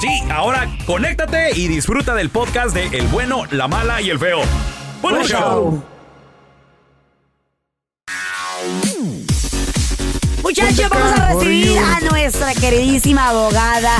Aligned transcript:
Sí, 0.00 0.22
ahora 0.30 0.68
conéctate 0.84 1.58
y 1.58 1.68
disfruta 1.68 2.14
del 2.14 2.28
podcast 2.28 2.74
de 2.74 2.98
El 2.98 3.06
bueno, 3.08 3.44
la 3.50 3.66
mala 3.66 4.02
y 4.02 4.10
el 4.10 4.18
feo. 4.18 4.40
¡Buen 5.00 5.22
show! 5.24 5.82
Muchachos, 10.42 10.88
vamos 10.90 11.18
a 11.18 11.32
recibir 11.32 11.78
a 11.78 12.00
nuestra 12.00 12.54
queridísima 12.54 13.30
abogada 13.30 13.92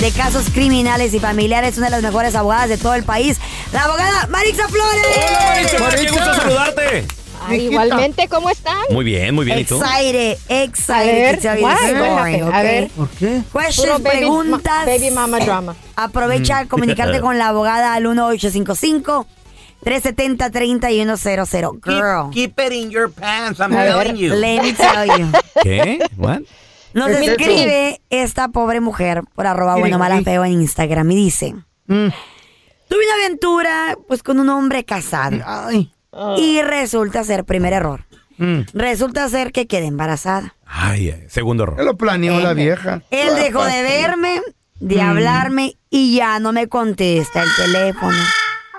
de 0.00 0.10
casos 0.10 0.46
criminales 0.52 1.12
y 1.14 1.20
familiares, 1.20 1.76
una 1.76 1.86
de 1.86 1.92
las 1.92 2.02
mejores 2.02 2.34
abogadas 2.34 2.68
de 2.70 2.78
todo 2.78 2.94
el 2.94 3.04
país, 3.04 3.38
la 3.72 3.84
abogada 3.84 4.26
Marixa 4.28 4.68
Flores. 4.68 5.06
Hola, 5.16 5.44
Maritza, 5.48 5.96
qué 5.96 6.10
gusto 6.10 6.34
saludarte. 6.34 7.21
Ay, 7.46 7.66
igualmente, 7.66 8.28
¿cómo 8.28 8.50
están? 8.50 8.76
Muy 8.90 9.04
bien, 9.04 9.34
muy 9.34 9.44
bien. 9.44 9.58
¿Y 9.60 9.64
tú? 9.64 9.80
Excited, 9.82 10.38
excited. 10.48 11.40
ver, 11.42 11.62
why? 11.62 12.34
story? 12.34 12.40
A 12.52 12.62
ver. 12.62 12.88
¿Por 12.90 13.08
qué? 13.10 13.42
Questions, 13.52 14.02
baby 14.02 14.18
preguntas. 14.18 14.62
ma- 14.64 14.84
baby 14.86 15.10
mama 15.10 15.38
drama. 15.40 15.76
Aprovecha 15.96 16.64
Mm. 16.64 16.68
comunicarte 16.68 17.20
con 17.20 17.38
la 17.38 17.48
abogada 17.48 17.94
al 17.94 18.02
1855 18.04 19.26
370 19.84 20.50
3100. 20.50 21.80
Girl, 21.84 22.30
Keep 22.32 22.58
it 22.60 22.72
in 22.72 22.90
your 22.90 23.10
pants, 23.10 23.58
I'm 23.60 23.72
A 23.72 23.82
ver. 23.84 23.92
telling 24.06 24.16
you. 24.16 24.34
let 24.34 24.62
me 24.62 24.72
tell 24.72 25.06
you. 25.18 25.26
¿Qué? 25.62 25.98
¿What? 26.16 26.40
Nos 26.94 27.06
¿Qué 27.06 27.12
es 27.14 27.20
eso? 27.22 27.30
escribe 27.32 28.00
esta 28.10 28.48
pobre 28.48 28.80
mujer 28.80 29.22
por 29.34 29.46
arroba 29.46 29.74
¿Qué 29.74 29.80
bueno 29.80 29.96
dijo 29.96 29.98
mala 29.98 30.16
ahí? 30.16 30.24
feo 30.24 30.44
en 30.44 30.52
Instagram 30.52 31.10
y 31.10 31.14
dice 31.16 31.54
Mm. 31.88 32.08
tuve 32.88 33.04
una 33.06 33.24
aventura 33.24 33.96
pues 34.06 34.22
con 34.22 34.38
un 34.38 34.48
hombre 34.50 34.84
casado 34.84 35.38
Ay. 35.44 35.90
Y 36.38 36.62
resulta 36.62 37.24
ser 37.24 37.44
primer 37.44 37.72
error 37.72 38.04
Mm. 38.38 38.62
resulta 38.72 39.28
ser 39.28 39.52
que 39.52 39.66
quedé 39.66 39.86
embarazada 39.86 40.54
Ay, 40.64 41.10
ay, 41.10 41.24
segundo 41.28 41.64
error. 41.64 41.84
lo 41.84 41.96
planeó 41.96 42.40
la 42.40 42.54
vieja. 42.54 43.02
él 43.10 43.34
dejó 43.36 43.62
de 43.64 43.82
verme 43.82 44.40
de 44.80 45.00
hablarme 45.02 45.76
y 45.90 46.16
ya 46.16 46.40
no 46.40 46.52
me 46.52 46.66
contesta 46.66 47.42
el 47.42 47.48
teléfono 47.56 48.16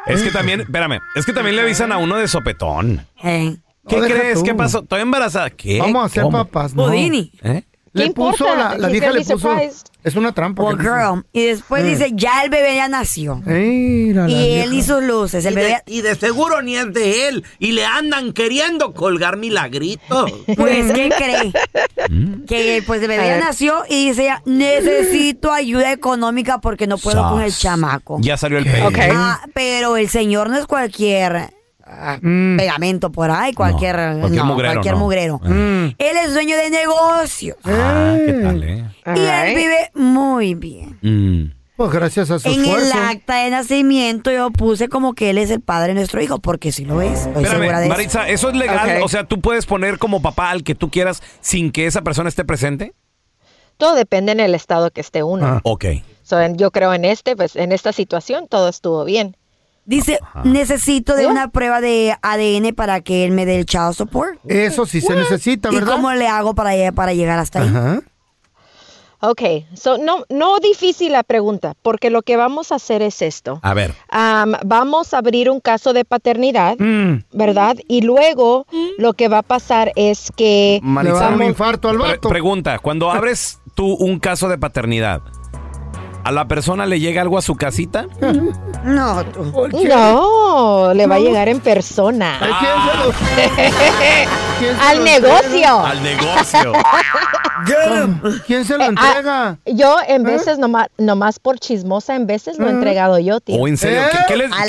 Es 0.08 0.22
que 0.24 0.32
también, 0.32 0.62
espérame, 0.62 1.00
es 1.16 1.26
que 1.26 1.32
también 1.34 1.56
le 1.56 1.62
avisan 1.62 1.92
a 1.94 1.98
uno 1.98 2.18
de 2.18 2.28
sopetón. 2.28 3.06
Eh, 3.24 3.56
¿Qué 3.88 3.98
No, 3.98 4.04
crees? 4.06 4.40
tú. 4.40 4.44
¿Qué 4.44 4.54
pasó? 4.56 4.82
¿Estoy 4.82 5.02
embarazada? 5.02 5.50
¿Qué? 5.52 5.80
Vamos 5.80 6.06
a 6.06 6.10
ser 6.10 6.26
papás, 6.30 6.74
¿no? 6.74 6.84
Budini 6.88 7.32
¿Eh? 7.44 7.64
Le 7.94 8.06
¿Qué 8.08 8.12
puso, 8.12 8.46
la, 8.56 8.76
la 8.78 8.88
vieja 8.88 9.12
le 9.12 9.20
puso. 9.22 9.38
surprised. 9.38 9.88
Es 10.04 10.16
una 10.16 10.34
trampa. 10.34 10.64
well, 10.64 10.76
que 10.78 10.84
girl 10.84 11.24
y 11.32 11.46
después 11.46 11.84
Mm. 11.84 11.88
dice 11.88 12.12
ya 12.16 12.44
el 12.44 12.50
bebé 12.50 12.76
ya 12.76 12.88
nació 12.90 13.36
Mira, 13.46 14.24
la 14.28 14.30
y 14.30 14.52
él 14.62 14.72
vieja. 14.72 14.88
sus 14.96 15.04
luces 15.04 15.46
el 15.46 15.54
Y 15.54 15.56
bebé 15.56 15.70
de, 15.86 15.94
y 15.94 16.02
de 16.02 16.16
seguro 16.16 16.62
ni 16.64 16.76
es 16.76 16.92
de 16.92 17.28
él. 17.30 17.44
Y 17.60 17.72
le 17.74 17.86
andan 17.86 18.34
queriendo 18.34 18.94
colgar 18.94 19.38
milagritos. 19.38 20.32
Pues, 20.58 20.92
¿qué 20.92 21.10
cree? 21.18 21.54
Que 22.48 22.84
pues 22.86 23.02
el 23.02 23.08
bebé 23.08 23.28
ya 23.28 23.40
nació 23.40 23.84
y 23.90 24.08
dice 24.10 24.24
ella, 24.24 24.42
necesito 24.46 25.52
ayuda 25.54 25.92
económica 25.92 26.60
porque 26.60 26.88
no 26.88 26.98
puedo 26.98 27.30
con 27.30 27.42
el 27.42 27.52
Sas. 27.52 27.62
chamaco. 27.62 28.18
Ya 28.22 28.38
salió 28.38 28.58
el 28.58 28.66
peine. 28.66 28.88
Ok. 28.88 28.98
Ah, 29.14 29.42
pero 29.54 29.98
el 29.98 30.10
señor 30.10 30.50
no 30.50 30.58
es 30.58 30.66
cualquier 30.66 31.52
Mm. 32.22 32.58
pegamento 32.58 33.12
por 33.12 33.32
ahí, 33.32 33.54
cualquier, 33.54 33.96
No, 33.98 34.20
cualquier 34.22 34.42
no, 34.44 34.46
mugrero, 34.46 34.74
cualquier 34.74 34.94
no. 34.96 35.00
mugrero. 35.00 35.40
Mm. 35.44 35.96
Él 35.98 36.18
es 36.26 36.34
dueño 36.34 36.56
de 36.58 36.70
negocios 36.70 37.58
Ah, 37.64 38.16
¿qué 38.26 38.34
tal, 38.34 38.64
eh? 38.64 38.86
y 39.16 39.20
él 39.20 39.56
vive 39.56 39.92
muy 39.96 40.56
bien. 40.56 40.98
Mm. 41.02 41.54
Pues 41.76 41.90
gracias 41.92 42.30
a 42.30 42.38
su 42.38 42.48
En 42.50 42.64
el 42.66 42.92
acta 42.94 43.38
de 43.44 43.50
nacimiento 43.50 44.32
yo 44.32 44.52
puse 44.52 44.90
como 44.90 45.14
que 45.14 45.32
él 45.32 45.40
es 45.40 45.50
el 45.50 45.60
padre 45.60 45.90
de 45.90 45.94
nuestro 45.96 46.22
hijo, 46.22 46.38
porque 46.40 46.72
sí 46.72 46.86
lo 46.86 47.02
es. 47.02 47.26
Estoy 47.26 47.46
segura 47.46 47.50
de 47.50 47.66
Espérame, 47.66 47.82
eso. 47.82 47.90
Maritza, 47.90 48.30
¿eso 48.30 48.50
es 48.50 48.56
legal? 48.56 49.02
O 49.02 49.08
sea, 49.08 49.24
¿tú 49.24 49.42
puedes 49.42 49.66
poner 49.66 49.98
como 49.98 50.22
papá 50.22 50.52
al 50.52 50.64
que 50.64 50.76
tú 50.76 50.92
quieras 50.92 51.24
sin 51.42 51.72
que 51.72 51.88
esa 51.88 52.04
persona 52.04 52.30
esté 52.30 52.46
presente? 52.46 52.94
Todo 53.78 53.96
depende 53.96 54.32
en 54.34 54.40
el 54.40 54.54
estado 54.54 54.92
que 54.92 55.02
esté 55.02 55.24
uno. 55.24 55.46
Ah. 55.48 55.62
Ok. 55.64 55.86
So, 56.22 56.40
en- 56.40 56.58
yo 56.58 56.70
creo 56.70 56.94
en 56.94 57.06
este, 57.06 57.36
pues 57.36 57.56
en 57.56 57.72
esta 57.72 57.92
situación 57.92 58.48
todo 58.48 58.70
estuvo 58.70 59.04
bien. 59.04 59.36
Dice, 59.86 60.20
necesito 60.46 61.16
de 61.16 61.28
una 61.28 61.50
prueba 61.50 61.82
de 61.82 62.16
ADN 62.22 62.74
para 62.74 63.02
que 63.02 63.26
él 63.26 63.32
me 63.32 63.46
dé 63.46 63.58
el 63.60 63.66
child 63.66 63.94
support. 63.94 64.40
Eso 64.48 64.86
sí 64.86 65.02
se 65.02 65.14
necesita, 65.16 65.70
¿Y 65.72 65.76
¿verdad? 65.76 65.94
cómo 65.96 66.12
le 66.14 66.28
hago 66.28 66.56
para, 66.56 66.92
para 66.94 67.14
llegar 67.14 67.38
hasta 67.40 67.62
ahí? 67.62 67.68
Ajá. 67.68 68.02
Ok, 69.26 69.42
so, 69.74 69.98
no, 69.98 70.26
no 70.30 70.60
difícil 70.60 71.14
la 71.14 71.24
pregunta, 71.24 71.76
porque 71.82 72.10
lo 72.10 72.24
que 72.24 72.36
vamos 72.36 72.74
a 72.74 72.76
hacer 72.76 73.02
es 73.02 73.22
esto. 73.22 73.60
A 73.62 73.74
ver. 73.74 73.94
Am, 74.10 74.54
vamos 74.66 75.14
a 75.14 75.20
abrir 75.20 75.50
un 75.50 75.62
caso 75.62 75.94
de 75.94 76.04
paternidad, 76.04 76.76
Mm. 76.78 77.24
¿verdad? 77.32 77.78
Y 77.88 78.02
luego 78.02 78.66
lo 78.98 79.14
que 79.14 79.30
va 79.30 79.38
a 79.38 79.44
pasar 79.44 79.94
es 79.96 80.30
que 80.36 80.82
Le 80.84 80.90
va 80.94 81.02
a 81.02 81.04
dar 81.04 81.14
un 81.34 81.40
vamos- 81.40 81.48
infarto 81.48 81.88
al 81.88 82.00
Pre- 82.00 82.08
vato. 82.10 82.28
pregunta, 82.28 82.80
cuando 82.80 83.10
abres 83.12 83.60
tú 83.76 83.94
un 83.96 84.20
caso 84.20 84.50
de 84.50 84.58
paternidad, 84.58 85.22
¿a 86.24 86.32
la 86.32 86.46
persona 86.48 86.86
le 86.86 87.00
llega 87.00 87.22
algo 87.22 87.38
a 87.38 87.42
su 87.42 87.56
casita? 87.56 88.06
No, 88.84 89.24
tú. 89.26 89.70
No, 89.88 90.94
le 90.94 91.08
va 91.08 91.16
a 91.16 91.20
llegar 91.20 91.50
en 91.50 91.60
persona. 91.60 92.38
Ay, 92.42 92.52
¿quién 92.60 92.74
se 92.92 92.98
lo- 92.98 93.14
quién 94.60 94.76
se 94.78 94.82
Al 94.86 95.04
negocio. 95.04 95.80
Al 95.86 96.04
negocio. 96.04 96.74
entrega? 97.66 98.20
¿Quién 98.46 98.66
se 98.66 98.78
lo 98.78 98.84
Eh, 98.84 98.88
entrega? 98.88 99.48
ah, 99.50 99.56
yo 99.66 99.96
en 100.08 100.24
veces, 100.24 100.58
nomás, 100.58 100.88
nomás 100.98 101.40
por 101.40 101.60
chismosa, 101.60 102.16
en 102.16 102.28
veces 102.28 102.58
lo 102.58 102.68
he 102.68 102.72
entregado 102.72 103.20
yo, 103.20 103.40
tío. 103.40 103.56
¿O 103.62 103.68
en 103.68 103.78
serio? 103.78 104.02
¿Eh? 104.02 104.10
¿Qué, 104.12 104.18
qué 104.28 104.36
les, 104.38 104.52
A 104.52 104.66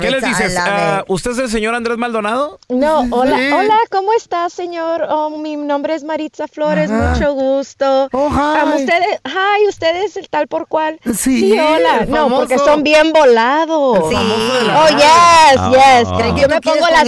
qué- 0.00 0.10
les 0.10 0.22
dices? 0.24 0.56
a 0.56 0.98
Ah. 1.00 1.04
¿Usted 1.08 1.32
es 1.32 1.38
el 1.38 1.50
señor 1.50 1.74
Andrés 1.74 1.98
Maldonado? 1.98 2.58
No, 2.70 3.00
hola, 3.10 3.36
Sí. 3.36 3.52
hola, 3.52 3.76
¿cómo 3.90 4.12
está, 4.14 4.48
señor? 4.48 5.06
Oh, 5.10 5.30
mi 5.38 5.56
nombre 5.56 5.94
es 5.94 6.04
Maritza 6.04 6.48
Flores, 6.48 6.90
Ajá. 6.90 7.12
mucho 7.14 7.34
gusto. 7.34 8.08
Oh, 8.12 8.30
hi. 8.30 8.58
Am, 8.60 8.72
ustedes, 8.76 9.20
hi, 9.26 9.68
ustedes 9.68 10.16
el 10.16 10.28
tal 10.30 10.46
por 10.48 10.68
cual. 10.68 10.81
Sí, 11.16 11.52
hola. 11.58 12.04
No, 12.08 12.28
porque 12.28 12.58
son 12.58 12.82
bien 12.82 13.12
volados. 13.12 14.08
Sí. 14.10 14.16
Oh, 14.16 14.88
yes, 14.88 15.56
Ah. 15.58 15.70
yes. 15.72 16.08
¿Creen 16.16 16.36
Yo 16.36 16.48
que 16.48 16.54
me 16.54 16.60
pongo 16.60 16.86
las 16.88 17.02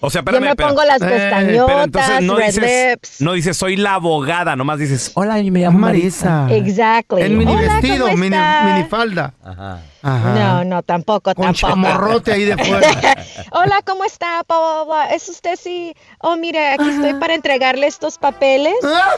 O 0.00 0.10
sea, 0.10 0.20
Yo 0.22 0.24
espérame, 0.24 0.40
me 0.42 0.48
espérame. 0.50 0.68
pongo 0.74 0.84
las 0.84 1.02
Eh, 1.02 1.06
pestañotas, 1.06 1.66
Pero 1.66 1.84
entonces 1.84 2.22
no 2.22 2.36
red 2.36 2.46
dices, 2.46 2.90
lips. 2.92 3.20
no 3.20 3.32
dices, 3.32 3.56
soy 3.56 3.76
la 3.76 3.94
abogada, 3.94 4.56
nomás 4.56 4.78
dices, 4.78 5.10
hola, 5.14 5.34
me 5.50 5.60
llamo 5.60 5.78
Marisa. 5.78 6.46
Exactly. 6.50 7.22
En 7.22 7.38
mini 7.38 7.52
Hola, 7.52 7.60
vestido, 7.74 8.06
¿cómo 8.06 8.16
mini, 8.16 8.36
está? 8.36 8.62
minifalda. 8.64 9.34
Ajá. 9.44 9.80
Ajá. 10.02 10.34
No, 10.34 10.64
no, 10.64 10.82
tampoco, 10.82 11.34
Con 11.34 11.46
tampoco. 11.46 11.68
chamorrote 11.68 12.32
ahí 12.32 12.44
de 12.44 12.56
fuera. 12.56 12.88
Hola, 13.50 13.80
¿cómo 13.84 14.04
está? 14.04 14.42
¿Es 15.12 15.28
usted 15.28 15.56
sí? 15.60 15.94
Oh, 16.20 16.36
mire, 16.36 16.68
aquí 16.68 16.88
estoy 16.88 17.14
para 17.14 17.34
entregarle 17.34 17.86
estos 17.88 18.16
papeles. 18.18 18.74
Ah, 18.84 19.14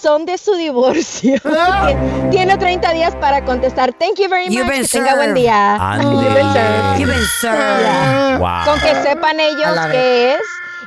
Son 0.00 0.24
de 0.26 0.38
su 0.38 0.54
divorcio. 0.54 1.36
Ah. 1.44 1.88
Tien- 1.88 2.30
Tiene 2.30 2.56
30 2.56 2.92
días 2.92 3.14
para 3.16 3.44
contestar. 3.44 3.92
Thank 3.94 4.18
you 4.18 4.28
very 4.28 4.46
You've 4.48 4.64
much. 4.64 4.72
been 4.72 4.82
Que 4.82 4.88
tenga 4.88 5.14
buen 5.16 5.34
día. 5.34 5.98
You've 6.00 6.34
been 6.34 6.52
served. 6.52 6.98
You've 7.00 7.12
been 7.12 7.26
served. 7.40 8.38
Wow. 8.38 8.64
Con 8.64 8.80
que 8.80 8.94
sepan 9.02 9.40
ellos 9.40 9.76
qué 9.90 10.34
es. 10.34 10.40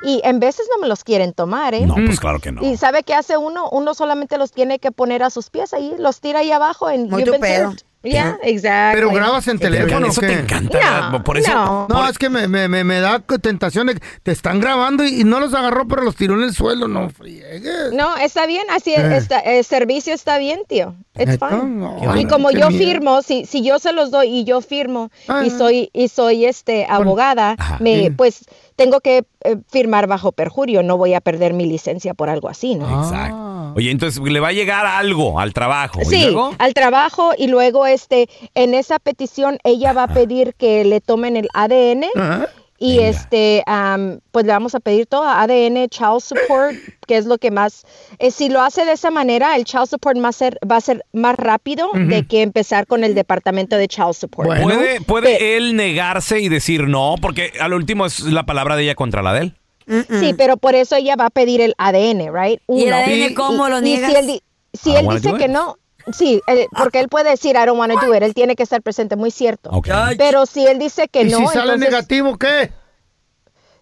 Y 0.03 0.21
en 0.23 0.39
veces 0.39 0.67
no 0.73 0.81
me 0.81 0.87
los 0.87 1.03
quieren 1.03 1.31
tomar, 1.33 1.75
¿eh? 1.75 1.85
No, 1.85 1.93
pues 1.93 2.19
claro 2.19 2.39
que 2.39 2.51
no. 2.51 2.63
Y 2.63 2.75
¿sabe 2.77 3.03
qué 3.03 3.13
hace 3.13 3.37
uno? 3.37 3.69
Uno 3.69 3.93
solamente 3.93 4.37
los 4.39 4.51
tiene 4.51 4.79
que 4.79 4.91
poner 4.91 5.21
a 5.21 5.29
sus 5.29 5.49
pies 5.51 5.73
ahí, 5.73 5.93
los 5.99 6.21
tira 6.21 6.39
ahí 6.39 6.51
abajo 6.51 6.89
en 6.89 7.07
Muy 7.09 7.21
you've 7.23 7.25
tu 7.25 7.31
been 7.33 7.41
pedo. 7.41 7.69
served. 7.71 7.81
Yeah, 8.03 8.37
exactly. 8.41 8.99
Pero 8.99 9.11
grabas 9.13 9.47
en 9.47 9.59
teléfono. 9.59 10.07
eso 10.07 10.21
o 10.21 10.23
te 10.23 10.33
encanta. 10.33 11.09
No, 11.11 11.23
por 11.23 11.37
eso, 11.37 11.53
no. 11.53 11.87
No, 11.87 12.07
es 12.09 12.17
que 12.17 12.29
me, 12.29 12.47
me, 12.47 12.67
me, 12.67 12.83
me 12.83 12.99
da 12.99 13.19
tentación 13.19 13.87
de 13.87 13.95
que 13.95 14.01
te 14.23 14.31
están 14.31 14.59
grabando 14.59 15.05
y, 15.05 15.21
y 15.21 15.23
no 15.23 15.39
los 15.39 15.53
agarró, 15.53 15.87
pero 15.87 16.01
los 16.03 16.15
tiró 16.15 16.33
en 16.33 16.41
el 16.43 16.53
suelo. 16.55 16.87
No 16.87 17.09
friegues. 17.09 17.93
No, 17.93 18.17
está 18.17 18.47
bien, 18.47 18.63
así 18.71 18.91
Eh. 18.93 19.17
está, 19.17 19.39
el 19.39 19.63
servicio 19.63 20.13
está 20.13 20.37
bien, 20.39 20.61
tío. 20.67 20.95
It's 21.19 21.37
fine. 21.37 21.63
No, 21.65 22.15
y 22.17 22.25
como 22.25 22.49
yo 22.51 22.69
miedo. 22.69 22.83
firmo, 22.83 23.21
si, 23.21 23.45
si 23.45 23.61
yo 23.63 23.77
se 23.79 23.93
los 23.93 24.09
doy 24.11 24.27
y 24.29 24.43
yo 24.45 24.61
firmo 24.61 25.11
Ah. 25.27 25.43
y 25.45 25.49
soy 25.51 25.89
y 25.93 26.07
soy 26.07 26.45
este 26.45 26.87
abogada, 26.89 27.55
me 27.79 28.11
pues 28.11 28.45
tengo 28.77 29.01
que 29.01 29.25
eh, 29.43 29.57
firmar 29.69 30.07
bajo 30.07 30.31
perjurio, 30.31 30.81
no 30.81 30.97
voy 30.97 31.13
a 31.13 31.21
perder 31.21 31.53
mi 31.53 31.65
licencia 31.67 32.13
por 32.15 32.29
algo 32.29 32.49
así, 32.49 32.73
¿no? 32.75 33.03
Exacto. 33.03 33.50
Ah. 33.71 33.73
Oye, 33.77 33.91
entonces 33.91 34.21
le 34.21 34.39
va 34.39 34.49
a 34.49 34.53
llegar 34.53 34.85
algo 34.85 35.39
al 35.39 35.53
trabajo. 35.53 36.01
¿Y 36.01 36.05
Sí, 36.05 36.21
luego? 36.23 36.55
al 36.59 36.73
trabajo 36.73 37.31
y 37.37 37.47
luego 37.47 37.85
este 37.85 38.27
en 38.55 38.73
esa 38.73 38.99
petición 38.99 39.57
ella 39.63 39.93
va 39.93 40.03
a 40.03 40.07
pedir 40.13 40.53
que 40.55 40.83
le 40.85 41.01
tomen 41.01 41.37
el 41.37 41.47
ADN 41.53 42.05
Ajá. 42.15 42.49
y 42.77 42.97
Venga. 42.97 43.09
este 43.09 43.63
am, 43.67 44.19
pues 44.31 44.45
le 44.45 44.51
vamos 44.53 44.73
a 44.75 44.79
pedir 44.79 45.05
todo 45.05 45.23
ADN, 45.27 45.87
child 45.89 46.19
support, 46.21 46.75
que 47.07 47.17
es 47.17 47.25
lo 47.25 47.37
que 47.37 47.51
más 47.51 47.83
eh, 48.19 48.31
si 48.31 48.49
lo 48.49 48.61
hace 48.61 48.85
de 48.85 48.93
esa 48.93 49.11
manera, 49.11 49.55
el 49.55 49.63
child 49.65 49.87
support 49.87 50.17
va 50.23 50.29
a 50.29 50.33
ser 50.33 50.57
va 50.69 50.77
a 50.77 50.81
ser 50.81 51.05
más 51.13 51.35
rápido 51.35 51.89
de 51.93 52.25
que 52.25 52.41
empezar 52.41 52.87
con 52.87 53.03
el 53.03 53.13
departamento 53.15 53.77
de 53.77 53.87
child 53.87 54.13
support. 54.13 54.47
Bueno. 54.47 54.63
¿Puede, 54.63 55.01
puede 55.01 55.57
él 55.57 55.75
negarse 55.75 56.39
y 56.39 56.49
decir 56.49 56.87
no? 56.87 57.15
Porque 57.21 57.53
al 57.59 57.73
último 57.73 58.05
es 58.05 58.19
la 58.21 58.43
palabra 58.43 58.75
de 58.75 58.83
ella 58.83 58.95
contra 58.95 59.21
la 59.21 59.33
de 59.33 59.41
él. 59.41 59.53
Sí, 59.87 60.33
pero 60.37 60.57
por 60.57 60.75
eso 60.75 60.95
ella 60.95 61.15
va 61.15 61.25
a 61.27 61.29
pedir 61.29 61.61
el 61.61 61.73
ADN, 61.77 62.33
right? 62.33 62.61
¿Y 62.67 62.85
el. 62.85 62.93
ADN 62.93 63.33
cómo 63.33 63.67
lo 63.69 63.79
y 63.79 63.81
niegas? 63.81 64.11
si 64.11 64.17
él, 64.17 64.41
si 64.73 64.93
dice 65.15 65.33
que 65.37 65.47
no, 65.47 65.77
sí, 66.13 66.41
él- 66.47 66.67
porque 66.77 66.99
él 66.99 67.09
puede 67.09 67.29
decir 67.31 67.55
I 67.55 67.65
don't 67.65 67.77
want 67.79 67.91
to 67.93 67.99
do 68.05 68.15
it, 68.15 68.23
él 68.23 68.33
tiene 68.33 68.55
que 68.55 68.63
estar 68.63 68.81
presente, 68.81 69.15
muy 69.15 69.31
cierto. 69.31 69.69
Ok. 69.71 69.89
Pero 70.17 70.45
si 70.45 70.65
él 70.65 70.79
dice 70.79 71.07
que 71.07 71.21
¿Y 71.23 71.25
no, 71.31 71.39
si 71.39 71.47
sale 71.47 71.73
entonces 71.73 71.79
negativo, 71.89 72.37
qué? 72.37 72.71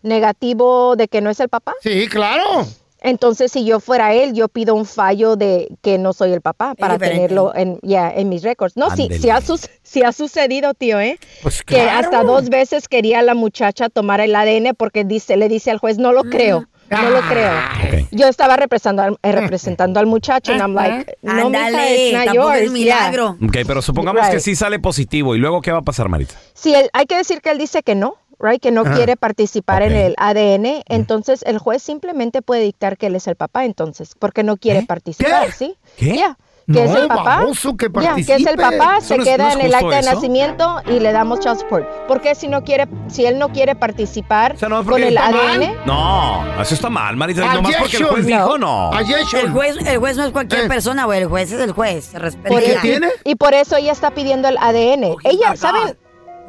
negativo 0.02 0.96
de 0.96 1.08
que 1.08 1.22
no 1.22 1.30
es 1.30 1.40
el 1.40 1.50
papá, 1.50 1.74
Sí, 1.82 2.08
claro. 2.08 2.66
Entonces 3.02 3.52
si 3.52 3.66
yo 3.66 3.80
fuera 3.80 4.14
él, 4.14 4.34
yo 4.34 4.48
pido 4.48 4.76
un 4.76 4.86
fallo 4.86 5.36
de 5.36 5.68
que 5.82 5.98
no 5.98 6.14
soy 6.14 6.32
el 6.34 6.42
papá 6.42 6.76
para 6.76 6.98
tenerlo 6.98 7.54
en 7.56 7.80
ya 7.82 8.10
en 8.12 8.30
mis 8.30 8.44
récords. 8.44 8.76
No, 8.78 8.94
sí, 8.96 9.08
sí 9.20 9.30
ha, 9.30 9.40
sí 9.84 10.04
ha 10.04 10.12
sucedido, 10.12 10.74
tío, 10.74 11.00
¿eh? 11.00 11.20
Pues 11.42 11.64
Que 11.64 11.82
hasta 11.82 12.24
dos 12.24 12.50
veces 12.50 12.88
quería 12.88 13.22
la 13.22 13.34
muchacha 13.36 13.90
tomar 13.90 14.20
el 14.22 14.36
ADN 14.36 14.76
porque 14.78 15.04
dice, 15.06 15.38
le 15.38 15.48
dice 15.50 15.72
al 15.72 15.78
juez, 15.80 15.98
no 15.98 16.12
lo 16.12 16.24
creo, 16.24 16.68
no 16.90 17.10
lo 17.10 17.22
creo. 17.22 17.52
Ok. 17.52 18.08
Yo 18.12 18.28
estaba 18.28 18.56
representando 18.58 19.04
al, 19.04 19.18
eh, 19.24 19.32
representando 19.32 20.00
al 20.00 20.06
muchacho 20.06 20.52
y 20.54 20.58
I'm 20.58 20.74
like, 20.74 21.16
no, 21.22 21.50
mija, 21.50 21.66
Ándale, 21.68 22.10
it's 22.10 22.18
not 22.18 22.28
es 22.28 22.34
yours. 22.34 22.70
un 22.70 22.76
Yeah. 22.76 22.96
milagro. 23.10 23.38
Ok, 23.42 23.58
pero 23.68 23.82
supongamos 23.82 24.28
que 24.30 24.40
sí 24.40 24.56
sale 24.56 24.80
positivo. 24.80 25.36
¿Y 25.36 25.40
luego 25.40 25.62
qué 25.62 25.72
va 25.72 25.80
a 25.80 25.84
pasar, 25.84 26.10
Marita? 26.10 26.36
Si 26.54 26.74
él, 26.74 26.90
hay 26.94 27.06
que 27.06 27.16
decir 27.16 27.42
que 27.42 27.52
él 27.52 27.58
dice 27.58 27.84
que 27.84 27.96
no, 27.96 28.16
right, 28.40 28.62
que 28.62 28.72
no 28.72 28.84
quiere 28.84 29.18
participar 29.18 29.82
en 29.84 29.94
el 29.94 30.16
ADN, 30.18 30.84
entonces 30.88 31.44
el 31.46 31.58
juez 31.58 31.82
simplemente 31.84 32.42
puede 32.42 32.62
dictar 32.62 32.98
que 32.98 33.08
él 33.08 33.16
es 33.16 33.28
el 33.28 33.36
papá, 33.36 33.66
entonces, 33.66 34.16
porque 34.18 34.44
no 34.44 34.58
quiere 34.58 34.84
participar, 34.84 35.48
¿Qué? 35.48 35.52
¿sí? 35.52 35.76
¿Qué? 35.98 36.16
Ya, 36.16 36.38
No, 36.68 36.76
que 36.76 36.84
es 36.86 36.92
el 36.96 37.08
papá. 37.08 37.46
que 37.78 37.90
Ya, 38.02 38.16
que 38.16 38.36
es 38.36 38.46
el 38.46 38.56
papá, 38.56 38.98
Eso 39.00 39.08
se 39.08 39.18
no 39.18 39.24
es- 39.24 39.30
queda 39.30 39.44
no 39.46 39.50
es 39.50 39.56
en 39.56 39.62
el 39.62 39.74
acta 39.74 39.96
de 39.96 40.02
nacimiento 40.04 40.82
y 40.88 41.00
le 41.00 41.12
damos 41.12 41.40
child 41.40 41.58
support. 41.62 41.88
Porque 42.08 42.36
si 42.36 42.48
no 42.48 42.64
quiere, 42.64 42.88
si 43.08 43.26
él 43.26 43.40
no 43.40 43.50
quiere 43.50 43.74
participar 43.76 44.54
O 44.54 44.58
sea, 44.58 44.70
no, 44.70 44.86
con 44.86 45.02
el 45.02 45.18
ADN, 45.18 45.76
No, 45.88 46.62
eso 46.62 46.76
está 46.76 46.90
mal, 46.92 47.16
Marita. 47.18 47.54
Nomás 47.56 47.76
porque 47.78 47.98
el 47.98 48.04
juez 48.06 48.26
No. 48.28 48.36
dijo 48.38 48.58
no. 48.60 48.92
El 49.00 49.50
juez, 49.52 49.78
el 49.84 49.98
juez 49.98 50.16
no 50.18 50.26
es 50.26 50.32
cualquier 50.32 50.66
Eh. 50.66 50.68
persona, 50.68 51.06
güey. 51.06 51.22
El 51.24 51.28
juez 51.28 51.52
es 51.52 51.60
el 51.60 51.72
juez. 51.72 52.06
Se 52.06 52.20
respeta. 52.20 52.82
tiene? 52.82 53.08
y 53.26 53.34
por 53.36 53.54
eso 53.56 53.76
ella 53.76 53.92
está 53.92 54.12
pidiendo 54.12 54.48
el 54.48 54.58
ADN. 54.60 55.16
Ella, 55.24 55.56
¿saben? 55.56 55.98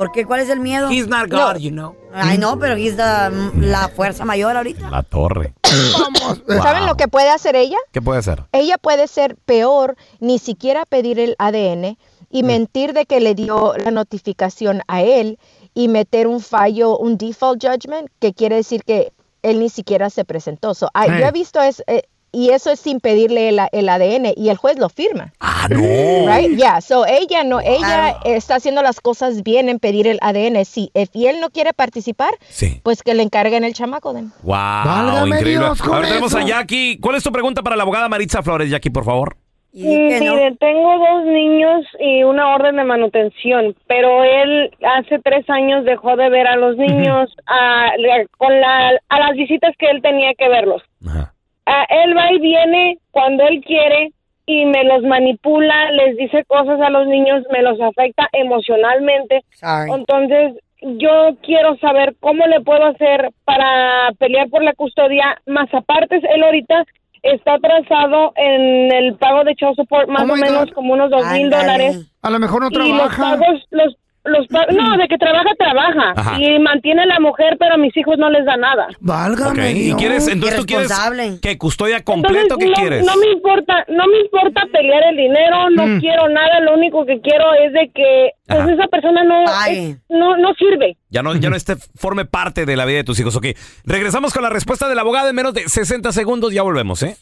¿Por 0.01 0.13
qué? 0.13 0.25
¿Cuál 0.25 0.41
es 0.41 0.49
el 0.49 0.61
miedo? 0.61 0.91
He's 0.91 1.09
not 1.09 1.29
God, 1.29 1.59
you 1.59 1.71
know. 1.71 1.95
Ay, 2.15 2.39
no, 2.39 2.59
pero 2.59 2.73
aquí 2.73 2.89
está 2.89 3.29
mm, 3.29 3.61
la 3.61 3.89
fuerza 3.89 4.25
mayor 4.25 4.57
ahorita. 4.57 4.89
La 4.89 5.03
torre. 5.03 5.53
Vamos. 5.93 6.43
¿Saben 6.63 6.87
lo 6.87 6.95
que 6.95 7.07
puede 7.07 7.29
hacer 7.29 7.55
ella? 7.55 7.77
¿Qué 7.93 8.01
puede 8.01 8.21
hacer? 8.21 8.45
ella 8.53 8.79
puede 8.79 9.09
ser 9.09 9.37
peor, 9.37 9.97
ni 10.19 10.39
siquiera 10.39 10.87
pedir 10.87 11.21
el 11.21 11.37
ADN 11.39 11.99
y 12.31 12.43
mentir 12.45 12.95
de 12.95 13.05
que 13.05 13.21
le 13.21 13.35
dio 13.35 13.75
la 13.77 13.91
notificación 13.91 14.81
a 14.89 15.03
él 15.03 15.39
y 15.75 15.89
meter 15.89 16.29
un 16.29 16.41
fallo, 16.41 16.97
un 16.97 17.19
default 17.19 17.63
judgment, 17.63 18.09
que 18.21 18.33
quiere 18.33 18.57
decir 18.57 18.85
que 18.85 19.13
él 19.43 19.61
ni 19.61 19.69
siquiera 19.69 20.09
se 20.09 20.25
presentó. 20.25 20.73
So, 20.73 20.87
Eh. 20.95 21.19
Yo 21.21 21.27
he 21.27 21.31
visto 21.31 21.61
es, 21.61 21.83
eh, 21.87 22.05
y 22.33 22.51
eso 22.51 22.71
es 22.71 22.81
sin 22.81 23.01
pedirle 23.01 23.49
el, 23.49 23.61
el 23.73 23.89
ADN 23.89 24.33
y 24.37 24.49
el 24.49 24.57
juez 24.57 24.79
lo 24.79 24.89
firma. 24.89 25.33
Ah, 25.41 25.67
no. 25.71 25.79
Right? 25.81 26.57
Yeah. 26.57 26.81
So 26.81 27.05
ella 27.07 27.45
no, 27.45 27.61
ella 27.61 28.17
está 28.25 28.57
haciendo 28.57 28.83
las 28.83 29.01
cosas 29.01 29.43
bien 29.43 29.69
en 29.69 29.79
pedir 29.79 30.07
el 30.07 30.19
ADN. 30.23 30.65
Si 30.65 30.91
y 31.13 31.27
él 31.27 31.41
no 31.41 31.51
quiere 31.51 31.73
participar, 31.73 32.31
Sí. 32.49 32.81
pues 32.83 33.03
que 33.03 33.15
le 33.15 33.23
encarguen 33.23 33.65
el 33.65 33.75
chamaco. 33.75 34.13
then. 34.15 34.33
Wow, 34.43 34.55
Válgame 34.55 35.37
increíble. 35.37 35.65
Dios 35.67 35.83
con 35.83 35.95
a 35.95 35.99
ver, 36.01 36.09
tenemos 36.09 36.35
a 36.35 36.43
Jackie. 36.45 36.99
¿Cuál 37.01 37.17
es 37.17 37.23
tu 37.23 37.33
pregunta 37.33 37.63
para 37.63 37.77
la 37.77 37.83
abogada 37.83 38.09
Maritza 38.09 38.43
Flores, 38.43 38.71
Jackie, 38.71 38.91
por 38.91 39.05
favor? 39.05 39.37
Y 39.73 39.85
no. 39.85 40.35
Mire, 40.35 40.57
tengo 40.59 40.99
dos 40.99 41.25
niños 41.27 41.85
y 42.01 42.25
una 42.25 42.55
orden 42.57 42.75
de 42.77 42.83
manutención, 42.85 43.77
pero 43.87 44.25
él 44.25 44.71
hace 44.99 45.21
tres 45.21 45.49
años 45.49 45.85
dejó 45.85 46.17
de 46.17 46.29
ver 46.29 46.49
a 46.49 46.57
los 46.57 46.77
niños 46.77 47.31
a, 47.47 47.91
con 48.37 48.61
la, 48.61 48.91
a 49.09 49.19
las 49.21 49.37
visitas 49.37 49.73
que 49.79 49.87
él 49.91 50.03
tenía 50.03 50.33
que 50.37 50.49
verlos. 50.49 50.83
Ajá. 51.07 51.35
Ah, 51.73 51.87
él 51.89 52.17
va 52.17 52.33
y 52.33 52.39
viene 52.41 52.99
cuando 53.13 53.47
él 53.47 53.61
quiere 53.65 54.11
y 54.47 54.65
me 54.67 54.83
los 54.85 55.03
manipula, 55.05 55.91
les 55.93 56.17
dice 56.17 56.45
cosas 56.47 56.81
a 56.81 56.91
los 56.91 57.07
niños, 57.07 57.45
me 57.53 57.63
los 57.63 57.81
afecta 57.81 58.29
emocionalmente. 58.33 59.43
Sorry. 59.55 59.91
Entonces, 59.93 60.55
yo 60.83 61.37
quiero 61.43 61.77
saber 61.79 62.17
cómo 62.21 62.47
le 62.47 62.61
puedo 62.61 62.85
hacer 62.87 63.31
para 63.45 64.11
pelear 64.19 64.49
por 64.49 64.63
la 64.65 64.73
custodia. 64.73 65.41
Más 65.47 65.69
aparte, 65.73 66.17
él 66.35 66.43
ahorita 66.43 66.85
está 67.23 67.55
atrasado 67.55 68.33
en 68.37 68.91
el 68.93 69.15
pago 69.17 69.45
de 69.45 69.55
child 69.55 69.77
support, 69.77 70.09
más 70.09 70.23
Oh 70.29 70.33
o 70.33 70.37
menos 70.37 70.67
God. 70.67 70.73
como 70.73 70.95
unos 70.95 71.11
dos 71.11 71.25
mil 71.33 71.51
dólares. 71.51 72.11
A 72.23 72.31
lo 72.31 72.39
mejor 72.39 72.63
no 72.63 72.69
Y 72.71 72.75
los 72.93 73.15
trabaja. 73.15 73.39
pagos, 73.39 73.63
los, 73.71 73.95
los 74.25 74.47
pa- 74.49 74.67
no, 74.71 74.97
de 74.99 75.09
que 75.09 75.17
trabaja, 75.19 75.51
trabaja. 75.59 76.13
Ajá. 76.17 76.37
Y 76.41 76.59
mantiene 76.59 77.03
a 77.03 77.07
la 77.07 77.21
mujer, 77.21 77.57
pero 77.59 77.75
a 77.75 77.79
mis 77.79 77.97
hijos 77.97 78.17
no 78.19 78.29
les 78.31 78.45
da 78.45 78.57
nada. 78.57 78.89
Válgame 79.01 79.71
Ok, 79.71 79.77
¿y 79.77 79.93
quieres, 79.95 80.29
entonces 80.29 80.61
tú 80.61 80.67
quieres 80.67 80.93
que 81.41 81.57
custodia 81.59 82.03
completo? 82.05 82.57
¿Qué 82.59 82.67
Entonces, 82.67 82.69
no, 82.71 82.75
quieres? 82.75 83.07
No 83.07 83.17
me 83.17 83.31
importa, 83.33 83.85
no 83.89 84.07
me 84.07 84.21
importa 84.21 84.63
pelear 84.73 85.03
el 85.11 85.17
dinero, 85.17 85.71
no 85.71 85.87
Mm. 85.87 86.01
quiero 86.01 86.29
nada, 86.29 86.61
lo 86.61 86.75
único 86.75 87.05
que 87.07 87.21
quiero 87.21 87.45
es 87.55 87.73
de 87.73 87.91
que 87.95 88.31
pues 88.47 88.61
Ajá. 88.61 88.73
esa 88.73 88.87
persona 88.89 89.23
no, 89.25 89.45
es- 89.69 89.97
no, 90.09 90.37
no 90.37 90.53
sirve. 90.55 90.97
Ya 91.09 91.23
no, 91.23 91.35
ya 91.37 91.51
no 91.51 91.57
esté, 91.57 91.77
forme 91.97 92.25
parte 92.25 92.67
de 92.67 92.77
la 92.77 92.85
vida 92.85 92.99
de 92.99 93.05
tus 93.05 93.19
hijos. 93.21 93.35
Ok, 93.37 93.47
regresamos 93.85 94.33
con 94.35 94.43
la 94.43 94.51
respuesta 94.51 94.89
del 94.89 94.99
abogado 94.99 95.29
en 95.31 95.37
menos 95.37 95.55
de 95.55 95.69
60 95.69 96.13
segundos. 96.13 96.53
Ya 96.53 96.63
volvemos, 96.63 97.03
¿eh? 97.03 97.17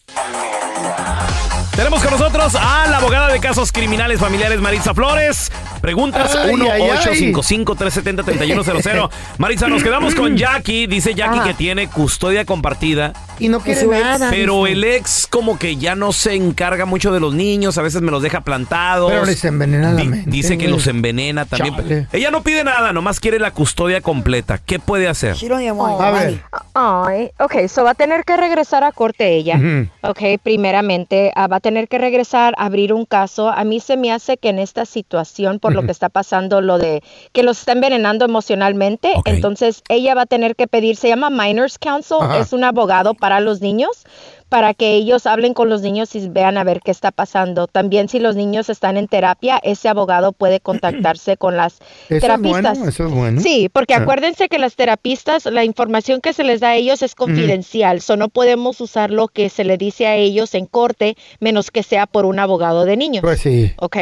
Tenemos 1.76 2.02
con 2.02 2.11
nosotros 2.19 2.57
a 2.57 2.88
la 2.90 2.97
abogada 2.97 3.28
de 3.33 3.38
casos 3.38 3.71
criminales 3.71 4.19
familiares 4.19 4.61
Maritza 4.61 4.95
Flores. 4.95 5.52
Preguntas 5.80 6.35
Ay, 6.35 6.54
ay, 6.70 6.82
ay. 6.82 7.32
1-855-370-3100. 7.32 9.11
Maritza, 9.38 9.68
nos 9.68 9.82
quedamos 9.82 10.14
con 10.14 10.37
Jackie. 10.37 10.87
Dice 10.87 11.14
Jackie 11.14 11.38
Ajá. 11.38 11.49
que 11.49 11.54
tiene 11.54 11.88
custodia 11.88 12.44
compartida. 12.44 13.12
Y 13.38 13.49
no 13.49 13.61
quiere 13.61 13.87
nada. 13.87 14.30
Pero 14.30 14.66
el 14.66 14.82
ex 14.85 15.26
como 15.30 15.58
que 15.58 15.76
ya 15.76 15.94
no 15.94 16.12
se 16.12 16.35
encarga 16.35 16.85
mucho 16.87 17.12
de 17.12 17.20
los 17.20 17.35
niños, 17.35 17.78
a 17.78 17.82
veces 17.82 18.02
me 18.02 18.11
los 18.11 18.23
deja 18.23 18.40
plantados. 18.40 19.11
Pero 19.11 19.25
les 19.25 19.44
envenena 19.44 19.92
la 19.92 20.04
mente. 20.04 20.28
Dice 20.30 20.58
que 20.58 20.68
los 20.68 20.87
envenena 20.87 21.44
también. 21.44 21.76
Chale. 21.76 22.08
Ella 22.12 22.30
no 22.30 22.42
pide 22.42 22.64
nada, 22.64 22.92
nomás 22.92 23.20
quiere 23.20 23.38
la 23.38 23.52
custodia 23.52 24.00
completa. 24.00 24.58
¿Qué 24.58 24.78
puede 24.78 25.08
hacer? 25.08 25.37
A 25.37 26.11
ver. 26.11 26.25
money. 26.25 26.40
Ay, 26.75 27.30
ok, 27.38 27.68
so 27.68 27.85
va 27.85 27.90
a 27.90 27.94
tener 27.94 28.25
que 28.25 28.37
regresar 28.37 28.85
a 28.85 28.92
corte 28.92 29.35
ella. 29.35 29.56
Ujú. 29.56 29.88
Ok, 30.02 30.40
primeramente 30.42 31.32
ah, 31.35 31.47
va 31.47 31.56
a 31.56 31.61
tener 31.61 31.88
que 31.88 31.99
regresar, 31.99 32.54
abrir 32.56 32.92
un 32.92 33.04
caso. 33.04 33.49
A 33.49 33.64
mí 33.64 33.80
se 33.80 33.97
me 33.97 34.12
hace 34.12 34.37
que 34.37 34.49
en 34.49 34.58
esta 34.58 34.85
situación, 34.85 35.58
por 35.58 35.75
lo 35.80 35.87
que 35.87 35.92
está 35.92 36.08
pasando, 36.08 36.61
lo 36.61 36.78
de 36.78 37.02
que 37.32 37.42
los 37.42 37.58
está 37.61 37.73
envenenando 37.73 38.25
emocionalmente, 38.25 39.14
entonces 39.25 39.82
ella 39.88 40.14
va 40.14 40.23
a 40.23 40.26
tener 40.26 40.56
que 40.56 40.66
pedir, 40.66 40.97
se 40.97 41.08
llama 41.08 41.30
Minors 41.30 41.78
Counsel, 41.78 42.18
Ajá. 42.20 42.38
es 42.38 42.52
un 42.52 42.64
abogado 42.64 43.14
para 43.14 43.40
los 43.40 43.61
niños 43.61 44.04
para 44.49 44.75
que 44.75 44.95
ellos 44.95 45.26
hablen 45.26 45.55
con 45.55 45.69
los 45.69 45.83
niños 45.83 46.14
y 46.14 46.28
vean 46.28 46.57
a 46.59 46.64
ver 46.64 46.81
qué 46.83 46.90
está 46.90 47.11
pasando. 47.11 47.67
También 47.67 48.09
si 48.09 48.19
los 48.19 48.35
niños 48.37 48.69
están 48.71 48.97
en 48.97 49.09
terapia, 49.09 49.61
ese 49.62 49.88
abogado 49.88 50.33
puede 50.33 50.61
contactarse 50.61 51.37
con 51.37 51.57
las 51.57 51.75
Eso 51.75 52.14
es 52.17 52.21
terapistas. 52.23 52.78
bueno, 52.78 52.88
eso 52.88 53.07
es 53.07 53.12
bueno. 53.12 53.40
Sí, 53.40 53.69
porque 53.73 53.95
Ah. 53.95 53.99
acuérdense 53.99 54.49
que 54.49 54.59
las 54.59 54.75
terapistas, 54.76 55.45
la 55.47 55.64
información 55.64 56.21
que 56.21 56.33
se 56.33 56.45
les 56.45 56.61
da 56.61 56.71
a 56.71 56.76
ellos 56.76 57.02
es 57.02 57.14
confidencial, 57.14 58.00
so 58.00 58.17
no 58.17 58.28
podemos 58.28 58.81
usar 58.81 59.11
lo 59.11 59.28
que 59.28 59.49
se 59.50 59.64
le 59.64 59.76
dice 59.76 60.07
a 60.07 60.17
ellos 60.17 60.55
en 60.55 60.67
corte, 60.67 61.17
menos 61.40 61.71
que 61.71 61.83
sea 61.83 62.07
por 62.07 62.25
un 62.25 62.38
abogado 62.38 62.85
de 62.85 62.97
niños. 62.97 63.23
Pues 63.23 63.40
sí. 63.40 63.73
¿ok? 63.78 63.97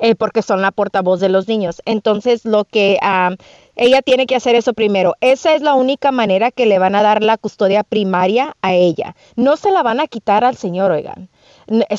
Eh, 0.00 0.14
porque 0.18 0.42
son 0.42 0.60
la 0.62 0.70
portavoz 0.72 1.20
de 1.20 1.28
los 1.28 1.46
niños. 1.48 1.80
Entonces, 1.84 2.44
lo 2.44 2.64
que 2.64 2.98
am, 3.00 3.36
ella 3.76 4.02
tiene 4.02 4.26
que 4.26 4.36
hacer 4.36 4.54
eso 4.54 4.72
primero. 4.74 5.14
Esa 5.20 5.54
es 5.54 5.62
la 5.62 5.74
única 5.74 6.12
manera 6.12 6.50
que 6.50 6.66
le 6.66 6.78
van 6.78 6.94
a 6.94 7.02
dar 7.02 7.22
la 7.22 7.36
custodia 7.36 7.82
primaria 7.82 8.56
a 8.62 8.72
ella. 8.74 9.16
No 9.36 9.56
se 9.56 9.70
la 9.70 9.82
van 9.82 10.00
a 10.00 10.06
quitar 10.06 10.44
al 10.44 10.56
señor, 10.56 10.90
oigan. 10.90 11.28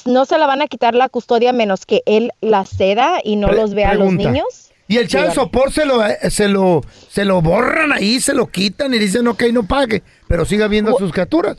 No 0.06 0.26
se 0.26 0.38
la 0.38 0.48
van 0.48 0.62
a 0.62 0.68
quitar 0.68 0.94
la 0.96 1.10
custodia 1.10 1.52
menos 1.54 1.86
que 1.86 2.02
él 2.06 2.32
la 2.42 2.66
ceda 2.66 3.20
y 3.24 3.36
no 3.36 3.48
Pre- 3.48 3.58
los 3.58 3.74
vea 3.74 3.92
a 3.92 3.96
los 3.96 4.14
niños. 4.14 4.72
Y 4.88 4.98
el 4.98 5.08
child 5.08 5.32
support 5.34 5.72
se 5.74 5.86
lo, 5.86 6.06
eh, 6.06 6.16
se 6.30 6.48
lo, 6.48 6.82
se 7.10 7.26
lo 7.26 7.42
borran 7.42 7.92
ahí, 7.92 8.20
se 8.22 8.36
lo 8.36 8.46
quitan 8.48 8.94
y 8.94 9.00
dicen, 9.00 9.28
ok, 9.28 9.44
no 9.52 9.66
pague, 9.66 10.04
pero 10.28 10.46
siga 10.46 10.68
viendo 10.68 10.96
sus 10.98 11.12
criaturas. 11.12 11.58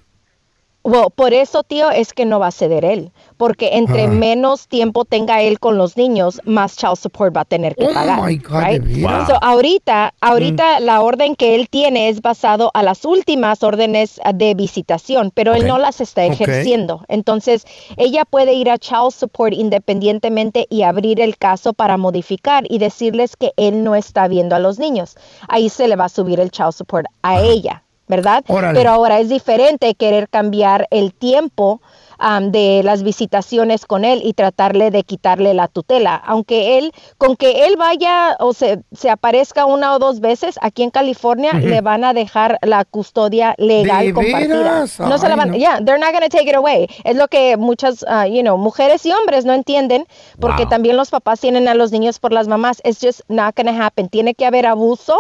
Well, 0.87 1.09
por 1.13 1.35
eso, 1.35 1.65
tío, 1.65 1.91
es 1.91 2.13
que 2.13 2.25
no 2.25 2.39
va 2.39 2.47
a 2.47 2.51
ceder 2.53 2.85
él. 2.85 3.11
Porque 3.37 3.71
entre 3.77 4.05
Ah. 4.05 4.09
menos 4.09 4.69
tiempo 4.69 5.05
tenga 5.05 5.43
él 5.43 5.59
con 5.59 5.77
los 5.77 5.97
niños, 5.97 6.41
más 6.45 6.77
child 6.77 6.97
support 6.97 7.37
va 7.37 7.41
a 7.41 7.45
tener 7.45 7.75
que 7.75 7.87
Oh 7.87 7.93
pagar. 7.93 8.23
my 8.23 8.37
God, 8.37 8.63
right? 8.63 9.03
Wow. 9.03 9.27
So, 9.27 9.35
ahorita, 9.43 10.15
ahorita 10.21 10.79
la 10.81 11.03
orden 11.03 11.35
que 11.35 11.57
él 11.57 11.69
tiene 11.69 12.09
es 12.09 12.23
basado 12.23 12.71
a 12.73 12.85
las 12.85 13.05
últimas 13.05 13.65
órdenes 13.65 14.21
ah, 14.25 14.33
de 14.33 14.55
visitación, 14.55 15.33
pero 15.35 15.55
él 15.55 15.67
no 15.67 15.77
las 15.79 16.01
está 16.01 16.25
ejerciendo. 16.25 17.05
Entonces, 17.09 17.65
ella 17.97 18.25
puede 18.25 18.55
ir 18.55 18.71
a 18.71 18.79
child 18.79 19.11
support 19.11 19.53
independientemente 19.53 20.67
y 20.71 20.83
abrir 20.83 21.21
el 21.21 21.37
caso 21.37 21.73
para 21.73 21.97
modificar 21.97 22.65
y 22.69 22.79
decirles 22.79 23.37
que 23.37 23.53
él 23.57 23.83
no 23.83 23.97
está 23.97 24.29
viendo 24.29 24.55
a 24.55 24.61
los 24.61 24.79
niños. 24.79 25.17
Ahí 25.49 25.69
se 25.69 25.89
le 25.89 25.97
va 25.97 26.05
a 26.05 26.09
subir 26.09 26.39
el 26.39 26.51
child 26.53 26.73
support 26.73 27.07
a 27.23 27.41
ella. 27.43 27.83
¿Verdad? 28.09 28.45
Órale. 28.49 28.79
Pero 28.79 28.91
ahora 28.91 29.19
es 29.19 29.29
diferente 29.29 29.95
querer 29.95 30.29
cambiar 30.29 30.87
el 30.91 31.13
tiempo 31.13 31.81
am, 32.19 32.51
de 32.51 32.83
las 32.85 33.03
visitaciones 33.03 33.87
con 33.87 34.05
él 34.05 34.21
y 34.25 34.33
tratarle 34.33 34.91
de 34.91 35.03
quitarle 35.03 35.55
la 35.55 35.69
tutela. 35.69 36.15
Aunque 36.17 36.79
él, 36.79 36.93
con 37.19 37.37
que 37.37 37.67
él 37.67 37.77
vaya 37.77 38.37
o 38.41 38.53
se, 38.53 38.81
se 38.93 39.11
aparezca 39.11 39.67
una 39.67 39.95
o 39.95 39.99
dos 39.99 40.21
veces 40.21 40.59
aquí 40.63 40.83
en 40.83 40.91
California, 40.91 41.53
le 41.55 41.81
van 41.81 42.05
a 42.05 42.13
dejar 42.15 42.59
la 42.63 42.85
custodia 42.85 43.55
legal 43.59 44.07
¿De 44.07 44.15
compartida. 44.15 44.87
No 45.01 45.19
se 45.19 45.29
la 45.29 45.35
Ay, 45.35 45.39
van, 45.39 45.51
no. 45.51 45.57
yeah, 45.57 45.79
they're 45.85 45.99
not 45.99 46.13
gonna 46.13 46.29
take 46.29 46.49
it 46.49 46.55
away. 46.57 46.89
Es 47.05 47.17
lo 47.17 47.29
que 47.29 47.57
muchas, 47.57 48.05
ah, 48.09 48.27
you 48.27 48.43
know, 48.43 48.57
mujeres 48.57 49.05
y 49.07 49.13
hombres 49.13 49.45
no 49.45 49.53
entienden, 49.53 50.07
porque 50.41 50.63
Wow. 50.63 50.71
también 50.71 50.97
los 50.97 51.11
papás 51.11 51.41
tienen 51.41 51.69
a 51.69 51.75
los 51.75 51.93
niños 51.93 52.19
por 52.19 52.33
las 52.33 52.49
mamás. 52.49 52.81
It's 52.85 52.99
just 53.01 53.21
not 53.29 53.55
gonna 53.57 53.85
happen. 53.85 54.09
Tiene 54.09 54.35
que 54.35 54.47
haber 54.47 54.67
abuso, 54.67 55.17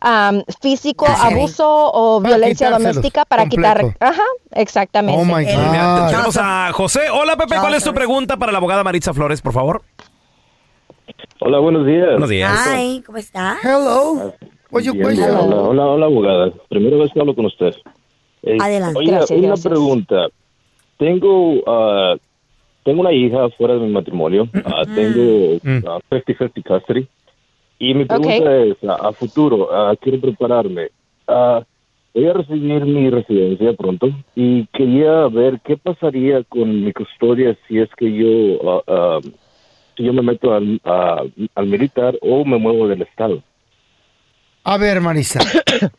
am, 0.00 0.42
físico, 0.60 1.06
abuso 1.06 1.66
o 1.92 2.20
Para 2.22 2.36
violencia 2.36 2.70
doméstica 2.70 3.24
para 3.24 3.46
quitar. 3.48 3.96
Ajá, 4.00 4.22
exactamente. 4.52 5.20
Oh 5.20 5.24
my 5.24 5.44
El- 5.44 5.56
God. 5.56 6.31
Tenemos 6.32 6.36
a 6.70 6.72
José. 6.72 7.00
Hola, 7.10 7.36
Pepe. 7.36 7.56
¿Cuál 7.60 7.74
es 7.74 7.84
tu 7.84 7.92
pregunta 7.92 8.36
para 8.36 8.52
la 8.52 8.58
abogada 8.58 8.84
Maritza 8.84 9.12
Flores, 9.12 9.40
por 9.42 9.52
favor? 9.52 9.82
Hola, 11.40 11.58
buenos 11.58 11.86
días. 11.86 12.10
Buenos 12.10 12.28
días. 12.28 12.52
Hi, 12.68 13.02
¿cómo 13.04 13.18
está? 13.18 13.58
Hello. 13.62 14.32
What's 14.70 14.86
your 14.86 14.96
question? 14.96 15.30
Hola, 15.30 15.56
hola, 15.56 15.86
hola, 15.86 16.06
abogada. 16.06 16.52
Primera 16.68 16.96
vez 16.96 17.10
que 17.12 17.20
hablo 17.20 17.34
con 17.34 17.46
usted. 17.46 17.74
Eh, 18.42 18.56
Adelante. 18.60 18.98
Oiga, 18.98 19.12
Gracias, 19.18 19.38
una 19.38 19.48
gracias. 19.48 19.66
pregunta. 19.68 20.26
Tengo, 20.98 21.62
ah, 21.66 22.14
tengo 22.84 23.00
una 23.00 23.12
hija 23.12 23.48
fuera 23.50 23.74
de 23.74 23.80
mi 23.80 23.90
matrimonio. 23.92 24.48
Tengo 24.94 25.58
Mm. 25.62 25.84
ah, 25.86 25.98
50-50 26.10 26.62
custody. 26.62 27.06
Y 27.78 27.94
mi 27.94 28.04
pregunta 28.04 28.56
es, 28.58 28.76
a, 28.88 29.08
a 29.08 29.12
futuro, 29.12 29.68
ah, 29.72 29.94
quiero 30.00 30.20
prepararme. 30.20 30.88
Voy 32.14 32.26
a 32.26 32.32
recibir 32.34 32.84
mi 32.84 33.08
residencia 33.08 33.72
pronto 33.72 34.08
y 34.34 34.66
quería 34.66 35.28
ver 35.28 35.60
qué 35.64 35.76
pasaría 35.76 36.44
con 36.44 36.84
mi 36.84 36.92
custodia 36.92 37.56
si 37.66 37.78
es 37.78 37.88
que 37.96 38.12
yo, 38.12 38.82
ah, 38.86 39.20
si 39.96 40.04
yo 40.04 40.12
me 40.12 40.22
meto 40.22 40.52
al, 40.52 40.80
al 40.84 41.66
militar 41.66 42.18
o 42.20 42.44
me 42.44 42.58
muevo 42.58 42.86
del 42.88 43.02
estado. 43.02 43.42
A 44.64 44.76
ver, 44.76 45.00
Marisa. 45.00 45.40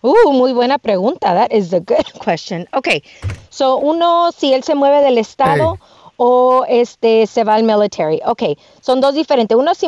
Uh, 0.01 0.31
muy 0.31 0.53
buena 0.53 0.77
pregunta. 0.77 1.33
That 1.33 1.51
is 1.51 1.73
a 1.73 1.79
good 1.79 2.05
question. 2.23 2.67
Okay. 2.73 3.03
So, 3.49 3.77
uno, 3.77 4.31
si 4.31 4.53
él 4.53 4.63
se 4.63 4.75
mueve 4.75 5.01
del 5.01 5.17
estado 5.17 5.77
o 6.25 6.63
este 6.69 7.27
se 7.27 7.43
va 7.43 7.55
al 7.55 7.63
military. 7.63 8.21
Okay. 8.25 8.57
Son 8.79 9.01
dos 9.01 9.13
diferentes. 9.13 9.57
Uno, 9.57 9.75
si, 9.75 9.87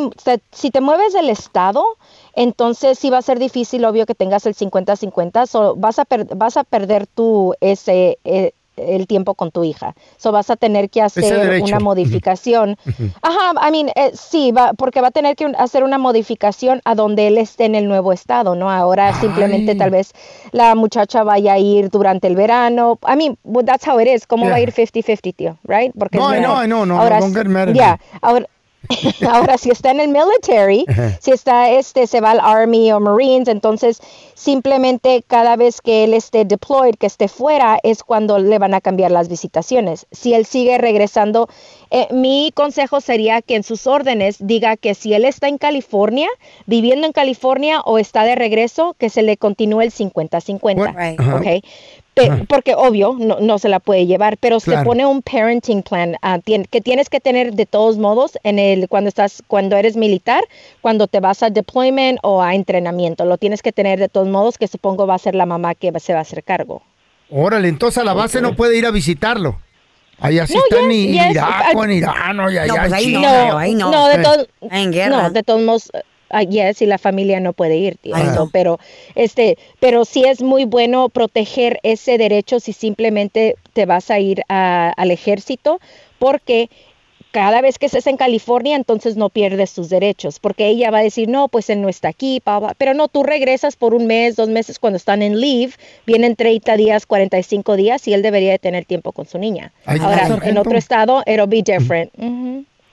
si 0.52 0.70
te 0.70 0.82
mueves 0.82 1.14
del 1.14 1.30
estado, 1.30 1.86
entonces 2.34 3.00
sí 3.00 3.10
va 3.10 3.20
a 3.20 3.22
ser 3.22 3.40
difícil, 3.40 3.86
obvio, 3.86 4.06
que 4.06 4.16
tengas 4.16 4.46
el 4.46 4.54
50-50. 4.54 5.48
So, 5.48 5.76
vas, 5.78 5.98
a 5.98 6.06
vas 6.36 6.58
a 6.58 6.66
perder 6.66 7.08
tú 7.08 7.54
ese... 7.62 8.20
eh, 8.26 8.52
el 8.78 9.08
tiempo 9.08 9.36
con 9.36 9.52
tu 9.52 9.64
hija. 9.64 9.96
So 10.18 10.32
vas 10.32 10.50
a 10.50 10.56
tener 10.56 10.90
que 10.90 11.02
hacer 11.02 11.62
una 11.62 11.80
modificación. 11.80 12.78
Ajá, 13.22 13.68
I 13.68 13.72
mean, 13.72 13.90
eh, 13.96 14.12
sí, 14.14 14.52
va, 14.52 14.74
porque 14.74 15.02
va 15.02 15.08
a 15.10 15.12
tener 15.12 15.36
que 15.36 15.46
hacer 15.58 15.84
una 15.84 15.98
modificación 15.98 16.82
a 16.86 16.96
donde 16.96 17.28
él 17.28 17.38
esté 17.38 17.66
en 17.66 17.76
el 17.76 17.88
nuevo 17.88 18.12
estado, 18.14 18.56
¿no? 18.56 18.72
Ahora 18.72 19.14
simplemente 19.20 19.76
tal 19.76 19.90
vez 19.92 20.14
la 20.52 20.76
muchacha 20.76 21.24
vaya 21.24 21.54
a 21.54 21.60
ir 21.60 21.90
durante 21.90 22.28
el 22.28 22.36
verano. 22.36 23.00
I 23.08 23.16
mean, 23.16 23.38
well, 23.44 23.66
that's 23.66 23.88
how 23.88 24.00
it 24.00 24.08
is. 24.08 24.28
¿Cómo 24.28 24.50
va 24.50 24.56
a 24.56 24.60
ir 24.60 24.72
50-50, 24.74 25.36
tío? 25.36 25.58
Right? 25.64 25.94
Porque 25.98 26.18
No, 26.18 26.66
no, 26.68 27.00
Ahora, 27.00 27.20
don't 27.20 27.36
get 27.36 27.48
mad 27.48 27.70
at 27.70 27.76
yeah, 27.76 28.00
me. 28.14 28.20
ahora, 28.22 28.48
ahora 29.30 29.58
si 29.58 29.70
está 29.70 29.92
en 29.92 30.00
el 30.00 30.10
military, 30.10 30.86
si 31.20 31.32
está 31.32 31.70
este 31.70 32.08
se 32.08 32.22
va 32.22 32.32
al 32.32 32.40
Army 32.40 32.92
o 32.92 33.00
Marines, 33.00 33.48
entonces 33.48 34.02
simplemente 34.34 35.24
cada 35.26 35.56
vez 35.56 35.82
que 35.82 36.04
él 36.04 36.14
esté 36.14 36.46
deployed, 36.46 36.96
que 36.96 37.08
esté 37.08 37.28
fuera, 37.28 37.80
es 37.84 38.04
cuando 38.04 38.38
le 38.38 38.60
van 38.60 38.74
a 38.74 38.82
cambiar 38.82 39.12
las 39.12 39.30
visitaciones. 39.30 40.06
Si 40.12 40.34
él 40.34 40.46
sigue 40.46 40.78
regresando, 40.78 41.50
eh, 41.90 42.08
mi 42.12 42.52
consejo 42.54 43.02
sería 43.02 43.42
que 43.42 43.56
en 43.56 43.64
sus 43.64 43.88
órdenes 43.88 44.38
diga 44.40 44.78
que 44.78 44.94
si 44.94 45.14
él 45.14 45.26
está 45.26 45.48
en 45.48 45.58
California, 45.58 46.30
viviendo 46.66 47.08
en 47.08 47.14
California 47.14 47.82
o 47.82 47.98
está 47.98 48.24
de 48.24 48.36
regreso, 48.36 48.96
que 49.00 49.10
se 49.10 49.22
le 49.22 49.38
continúe 49.38 49.82
el 49.82 49.92
50-50. 49.92 50.96
Right. 51.40 51.66
Pe- 52.16 52.30
Ajá. 52.30 52.44
porque 52.48 52.74
obvio 52.76 53.16
no, 53.20 53.40
no 53.42 53.60
se 53.60 53.68
la 53.70 53.80
puede 53.82 54.06
llevar, 54.08 54.38
pero 54.38 54.60
se 54.62 54.76
pone 54.84 55.06
un 55.06 55.22
parenting 55.22 55.84
plan 55.84 56.16
tien- 56.46 56.66
que 56.68 56.80
tienes 56.80 57.10
que 57.10 57.20
tener 57.20 57.52
de 57.54 57.66
todos 57.66 57.98
modos 57.98 58.38
en 58.44 58.58
el 58.58 58.88
cuando 58.88 59.10
estás 59.10 59.44
cuando 59.48 59.76
eres 59.76 59.98
militar, 59.98 60.42
cuando 60.82 61.08
te 61.08 61.20
vas 61.20 61.44
a 61.44 61.50
deployment 61.50 62.18
o 62.24 62.42
a 62.42 62.56
entrenamiento, 62.56 63.26
lo 63.26 63.38
tienes 63.38 63.62
que 63.62 63.74
tener 63.74 64.00
de 64.00 64.08
todos 64.08 64.30
modos 64.30 64.58
que 64.58 64.68
supongo 64.70 65.06
va 65.06 65.16
a 65.16 65.20
ser 65.20 65.36
la 65.36 65.46
mamá 65.46 65.76
que 65.76 65.92
se 66.00 66.14
va 66.14 66.20
a 66.20 66.22
hacer 66.22 66.42
cargo. 66.44 66.82
Órale, 67.30 67.68
entonces 67.68 67.98
a 67.98 68.06
la 68.06 68.14
base 68.14 68.40
no 68.40 68.56
puede 68.56 68.78
ir 68.78 68.86
a 68.86 68.92
visitarlo. 68.92 69.60
Allá 70.22 70.48
sí 70.48 70.54
No, 70.54 70.62
está 70.64 70.76
ya- 70.78 70.82
en 70.84 71.14
ya 71.14 71.26
es- 71.28 71.32
Irak 71.32 71.76
o 71.76 71.82
al- 71.82 71.90
en 71.92 71.98
Irán 71.98 72.40
o 72.40 72.44
allá 72.48 72.66
No, 72.68 72.76
pues 72.76 72.86
en 72.88 72.94
ahí 72.94 73.08
no, 73.12 73.58
ahí 73.58 73.74
no. 73.76 73.92
No, 73.92 74.08
de 74.08 74.16
Eh. 74.16 74.24
todos 74.24 74.48
En 74.72 74.92
guerra. 74.94 75.24
no, 75.24 75.30
de 75.32 75.44
todos 75.44 75.62
modos 75.62 75.92
yes, 76.44 76.82
y 76.82 76.86
la 76.86 76.98
familia 76.98 77.40
no 77.40 77.54
puede 77.54 77.78
ir, 77.78 77.98
tío, 77.98 78.16
no. 78.36 78.50
pero 78.52 78.80
este, 79.16 79.58
pero 79.80 80.06
sí 80.06 80.24
es 80.26 80.42
muy 80.42 80.66
bueno 80.66 81.10
proteger 81.10 81.80
ese 81.84 82.18
derecho 82.18 82.60
si 82.60 82.74
simplemente 82.74 83.56
te 83.74 83.86
vas 83.86 84.12
a 84.12 84.20
ir 84.20 84.42
a- 84.50 84.94
al 84.96 85.12
ejército, 85.12 85.80
porque 86.20 86.70
cada 87.32 87.60
vez 87.60 87.78
que 87.78 87.88
estés 87.88 88.08
en 88.08 88.16
California, 88.16 88.78
entonces 88.78 89.18
no 89.18 89.28
pierdes 89.30 89.74
tus 89.74 89.90
derechos, 89.90 90.40
porque 90.40 90.68
ella 90.68 90.90
va 90.90 91.00
a 91.00 91.04
decir, 91.04 91.28
no, 91.28 91.50
pues 91.50 91.70
él 91.70 91.82
no 91.82 91.90
está 91.90 92.08
aquí, 92.08 92.40
pa, 92.42 92.62
pa". 92.62 92.74
pero 92.78 92.94
no, 92.94 93.10
tú 93.10 93.24
regresas 93.24 93.76
por 93.76 93.94
un 93.94 94.08
mes, 94.08 94.38
dos 94.38 94.48
meses 94.48 94.80
cuando 94.80 94.96
están 94.96 95.22
en 95.22 95.42
leave, 95.42 95.74
vienen 96.06 96.38
30 96.38 96.78
días, 96.78 97.06
45 97.06 97.76
días 97.76 98.08
y 98.08 98.14
él 98.14 98.22
debería 98.22 98.52
de 98.52 98.60
tener 98.60 98.86
tiempo 98.86 99.12
con 99.12 99.26
su 99.26 99.38
niña. 99.38 99.74
Ahora, 100.06 100.28
en 100.50 100.58
otro 100.58 100.78
estado, 100.78 101.24
it'll 101.26 101.48
be 101.48 101.62
different. 101.62 102.10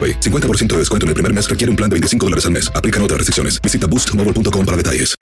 AroPay. 0.00 0.20
50% 0.20 0.68
de 0.68 0.78
descuento 0.78 1.04
en 1.04 1.08
el 1.08 1.14
primer 1.14 1.34
mes 1.34 1.50
requiere 1.50 1.70
un 1.70 1.76
plan 1.76 1.90
de 1.90 1.94
25 1.94 2.26
dólares 2.26 2.46
al 2.46 2.52
mes. 2.52 2.72
Aplican 2.74 3.02
otras 3.02 3.18
restricciones. 3.18 3.60
Visita 3.60 3.86
boostmobile.com 3.86 4.64
para 4.64 4.76
detalles. 4.76 5.16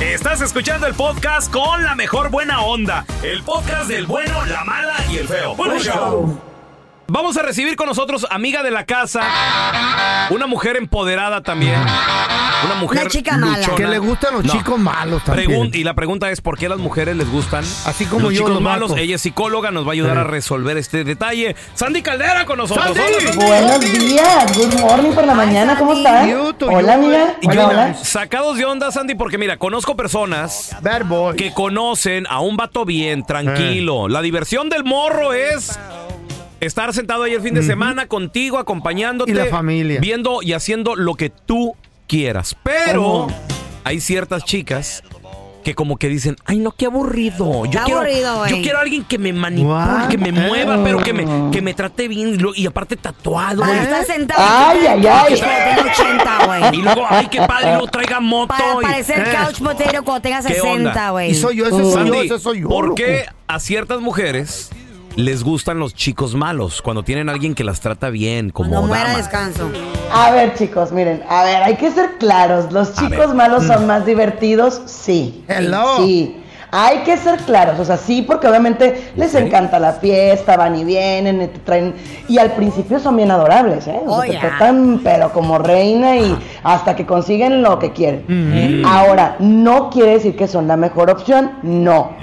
Estás 0.00 0.42
escuchando 0.42 0.86
el 0.86 0.94
podcast 0.94 1.50
con 1.50 1.82
la 1.82 1.94
mejor 1.94 2.30
buena 2.30 2.60
onda. 2.60 3.06
El 3.22 3.42
podcast 3.42 3.88
del 3.88 4.06
bueno, 4.06 4.44
la 4.46 4.62
mala 4.64 4.94
y 5.10 5.16
el 5.16 5.28
feo. 5.28 5.56
Bueno, 5.56 5.78
show. 5.78 6.45
Vamos 7.08 7.36
a 7.36 7.42
recibir 7.42 7.76
con 7.76 7.86
nosotros, 7.86 8.26
amiga 8.30 8.64
de 8.64 8.72
la 8.72 8.84
casa, 8.84 9.20
una 10.30 10.48
mujer 10.48 10.76
empoderada 10.76 11.40
también. 11.40 11.76
Una 12.64 12.74
mujer 12.80 13.02
Una 13.02 13.10
chica 13.10 13.36
mala. 13.36 13.58
luchona. 13.58 13.76
Que 13.76 13.86
le 13.86 13.98
gustan 13.98 14.34
los 14.34 14.44
No. 14.44 14.52
chicos 14.52 14.78
malos 14.80 15.22
también. 15.22 15.48
Pregun- 15.50 15.74
y 15.74 15.84
la 15.84 15.94
pregunta 15.94 16.30
es, 16.30 16.40
¿por 16.40 16.58
qué 16.58 16.66
a 16.66 16.70
las 16.70 16.78
mujeres 16.78 17.14
les 17.14 17.30
gustan 17.30 17.62
Así 17.84 18.06
como 18.06 18.22
los 18.24 18.32
yo, 18.32 18.38
chicos 18.38 18.50
los 18.54 18.60
malos? 18.60 18.92
Ella 18.96 19.14
es 19.16 19.22
psicóloga, 19.22 19.70
nos 19.70 19.84
va 19.86 19.90
a 19.90 19.92
ayudar 19.92 20.14
Sí. 20.16 20.20
a 20.20 20.24
resolver 20.24 20.76
este 20.78 21.04
detalle. 21.04 21.54
Sandy 21.74 22.02
Caldera 22.02 22.44
con 22.44 22.58
nosotros. 22.58 22.86
¡Sandy! 22.86 23.00
Hola, 23.00 23.68
Sandy. 23.68 23.88
Buenos 23.90 24.08
días, 24.08 24.56
good 24.58 24.80
morning 24.80 25.12
por 25.12 25.24
la 25.26 25.34
mañana, 25.34 25.78
¿cómo 25.78 25.92
estás? 25.92 26.26
Hola, 26.62 26.94
amiga. 26.94 27.34
Hola, 27.44 27.94
sacados 28.02 28.56
de 28.56 28.64
onda, 28.64 28.90
Sandy, 28.90 29.14
porque 29.14 29.38
mira, 29.38 29.58
conozco 29.58 29.94
personas 29.94 30.74
que 31.36 31.52
conocen 31.52 32.26
a 32.28 32.40
un 32.40 32.56
vato 32.56 32.84
bien, 32.84 33.24
tranquilo. 33.24 34.08
La 34.08 34.22
diversión 34.22 34.70
del 34.70 34.82
morro 34.82 35.34
es 35.34 35.78
estar 36.60 36.92
sentado 36.94 37.22
ahí 37.24 37.34
el 37.34 37.40
fin 37.42 37.54
de 37.54 37.62
semana 37.62 38.06
contigo, 38.06 38.58
acompañándote. 38.58 39.30
Y 39.30 39.34
la 39.34 39.46
familia. 39.46 40.00
Viendo 40.00 40.42
y 40.42 40.52
haciendo 40.52 40.96
lo 40.96 41.14
que 41.14 41.30
tú 41.30 41.74
quieras. 42.06 42.56
Pero 42.62 43.02
¿Cómo? 43.02 43.28
hay 43.84 44.00
ciertas 44.00 44.44
chicas 44.44 45.02
que 45.64 45.74
como 45.74 45.96
que 45.96 46.08
dicen, 46.08 46.36
ay 46.44 46.60
no, 46.60 46.70
qué 46.70 46.86
aburrido. 46.86 47.64
Yo 47.64 47.70
Qué 47.72 47.78
quiero, 47.86 47.98
aburrido, 47.98 48.38
güey. 48.38 48.50
yo 48.52 48.62
quiero 48.62 48.78
a 48.78 48.82
alguien 48.82 49.02
que 49.02 49.18
me 49.18 49.32
manipule, 49.32 49.68
What? 49.74 50.06
que 50.08 50.16
me 50.16 50.30
mueva, 50.30 50.78
pero 50.84 50.98
que 51.02 51.12
me, 51.12 51.50
que 51.50 51.60
me 51.60 51.74
trate 51.74 52.06
bien 52.06 52.28
y 52.28 52.36
lo- 52.36 52.54
y 52.54 52.66
aparte 52.68 52.96
tatuado. 52.96 53.62
Para 53.62 53.80
¿eh? 53.80 53.82
estar 53.82 54.04
sentado. 54.04 54.40
Ay, 54.48 54.86
ay, 54.86 55.00
que- 55.00 55.08
ay. 55.10 55.34
que 55.34 55.40
tenga 55.40 55.92
80, 55.92 56.46
güey. 56.46 56.62
Y 56.78 56.82
luego, 56.82 57.02
ay, 57.10 57.26
qué 57.28 57.38
padre, 57.42 57.66
y 57.66 57.70
luego 57.72 57.86
traiga 57.88 58.20
moto. 58.20 58.54
Para 58.56 58.74
y- 58.78 58.82
parecer 58.82 59.26
Eh. 59.26 59.36
couch 59.44 59.58
potato 59.58 60.04
cuando 60.04 60.22
tenga 60.22 60.40
¿Qué 60.42 60.54
60, 60.54 60.70
onda? 60.72 61.10
güey. 61.10 61.30
Y 61.32 61.34
soy 61.34 61.56
yo, 61.56 61.64
ese 61.66 61.72
soy 61.78 61.82
yo, 61.84 61.92
Sandy, 61.94 62.18
ese 62.18 62.38
soy 62.38 62.60
yo. 62.60 62.68
¿por 62.68 62.84
loco. 62.84 62.94
qué 62.94 63.24
a 63.48 63.58
ciertas 63.58 64.00
mujeres 64.00 64.70
les 65.16 65.42
gustan 65.42 65.78
los 65.78 65.94
chicos 65.94 66.34
malos 66.34 66.82
cuando 66.82 67.02
tienen 67.02 67.28
a 67.28 67.32
alguien 67.32 67.54
que 67.54 67.64
las 67.64 67.80
trata 67.80 68.10
bien, 68.10 68.50
como 68.50 68.70
Cuando 68.70 68.88
muera 68.88 69.04
dama? 69.04 69.16
descanso. 69.18 69.70
A 70.12 70.30
ver, 70.30 70.54
chicos, 70.54 70.92
miren, 70.92 71.22
a 71.28 71.42
ver, 71.44 71.62
hay 71.62 71.76
que 71.76 71.90
ser 71.90 72.18
claros. 72.18 72.70
¿Los 72.72 72.94
chicos 72.94 73.34
malos 73.34 73.64
son 73.64 73.86
más 73.86 74.04
divertidos? 74.06 74.82
Sí. 74.86 75.44
Hello. 75.48 75.96
Sí. 75.98 76.42
Hay 76.72 76.98
que 77.04 77.16
ser 77.16 77.38
claros, 77.42 77.78
o 77.78 77.84
sea, 77.84 77.96
sí, 77.96 78.22
porque 78.22 78.48
obviamente 78.48 79.12
les 79.16 79.34
encanta 79.36 79.78
la 79.78 79.92
fiesta, 79.94 80.56
van 80.56 80.74
y 80.76 80.84
vienen, 80.84 81.40
y 81.40 81.46
te 81.46 81.60
traen, 81.60 81.94
y 82.28 82.38
al 82.38 82.52
principio 82.52 82.98
son 82.98 83.16
bien 83.16 83.30
adorables, 83.30 83.86
¿eh? 83.86 84.00
O 84.04 84.10
sea, 84.10 84.18
Oh, 84.18 84.20
te 84.22 84.32
ya. 84.32 84.40
tratan, 84.40 85.00
pero 85.02 85.32
como 85.32 85.58
reina 85.58 86.16
y 86.16 86.36
hasta 86.64 86.94
que 86.96 87.06
consiguen 87.06 87.62
lo 87.62 87.78
que 87.78 87.92
quieren. 87.92 88.82
Ahora, 88.84 89.36
no 89.38 89.88
quiere 89.90 90.10
decir 90.14 90.36
que 90.36 90.48
son 90.48 90.66
la 90.66 90.76
mejor 90.76 91.08
opción, 91.08 91.52
no. 91.62 92.14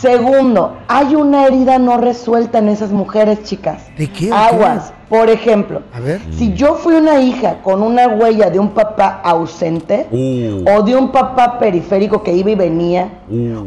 Segundo, 0.00 0.76
hay 0.88 1.14
una 1.14 1.46
herida 1.46 1.78
no 1.78 1.96
resuelta 1.96 2.58
en 2.58 2.68
esas 2.68 2.90
mujeres, 2.92 3.42
chicas. 3.44 3.86
¿De 3.96 4.10
qué? 4.10 4.26
¿De 4.26 4.32
Aguas. 4.32 4.92
Por 5.08 5.30
ejemplo, 5.30 5.82
A 5.94 6.00
ver. 6.00 6.20
si 6.36 6.52
yo 6.52 6.74
fui 6.74 6.94
una 6.94 7.20
hija 7.20 7.62
con 7.62 7.82
una 7.82 8.08
huella 8.08 8.50
de 8.50 8.58
un 8.58 8.70
papá 8.70 9.20
ausente 9.24 10.06
Uh. 10.10 10.64
o 10.76 10.82
de 10.82 10.96
un 10.96 11.12
papá 11.12 11.58
periférico 11.58 12.22
que 12.22 12.32
iba 12.34 12.50
y 12.50 12.54
venía, 12.56 13.08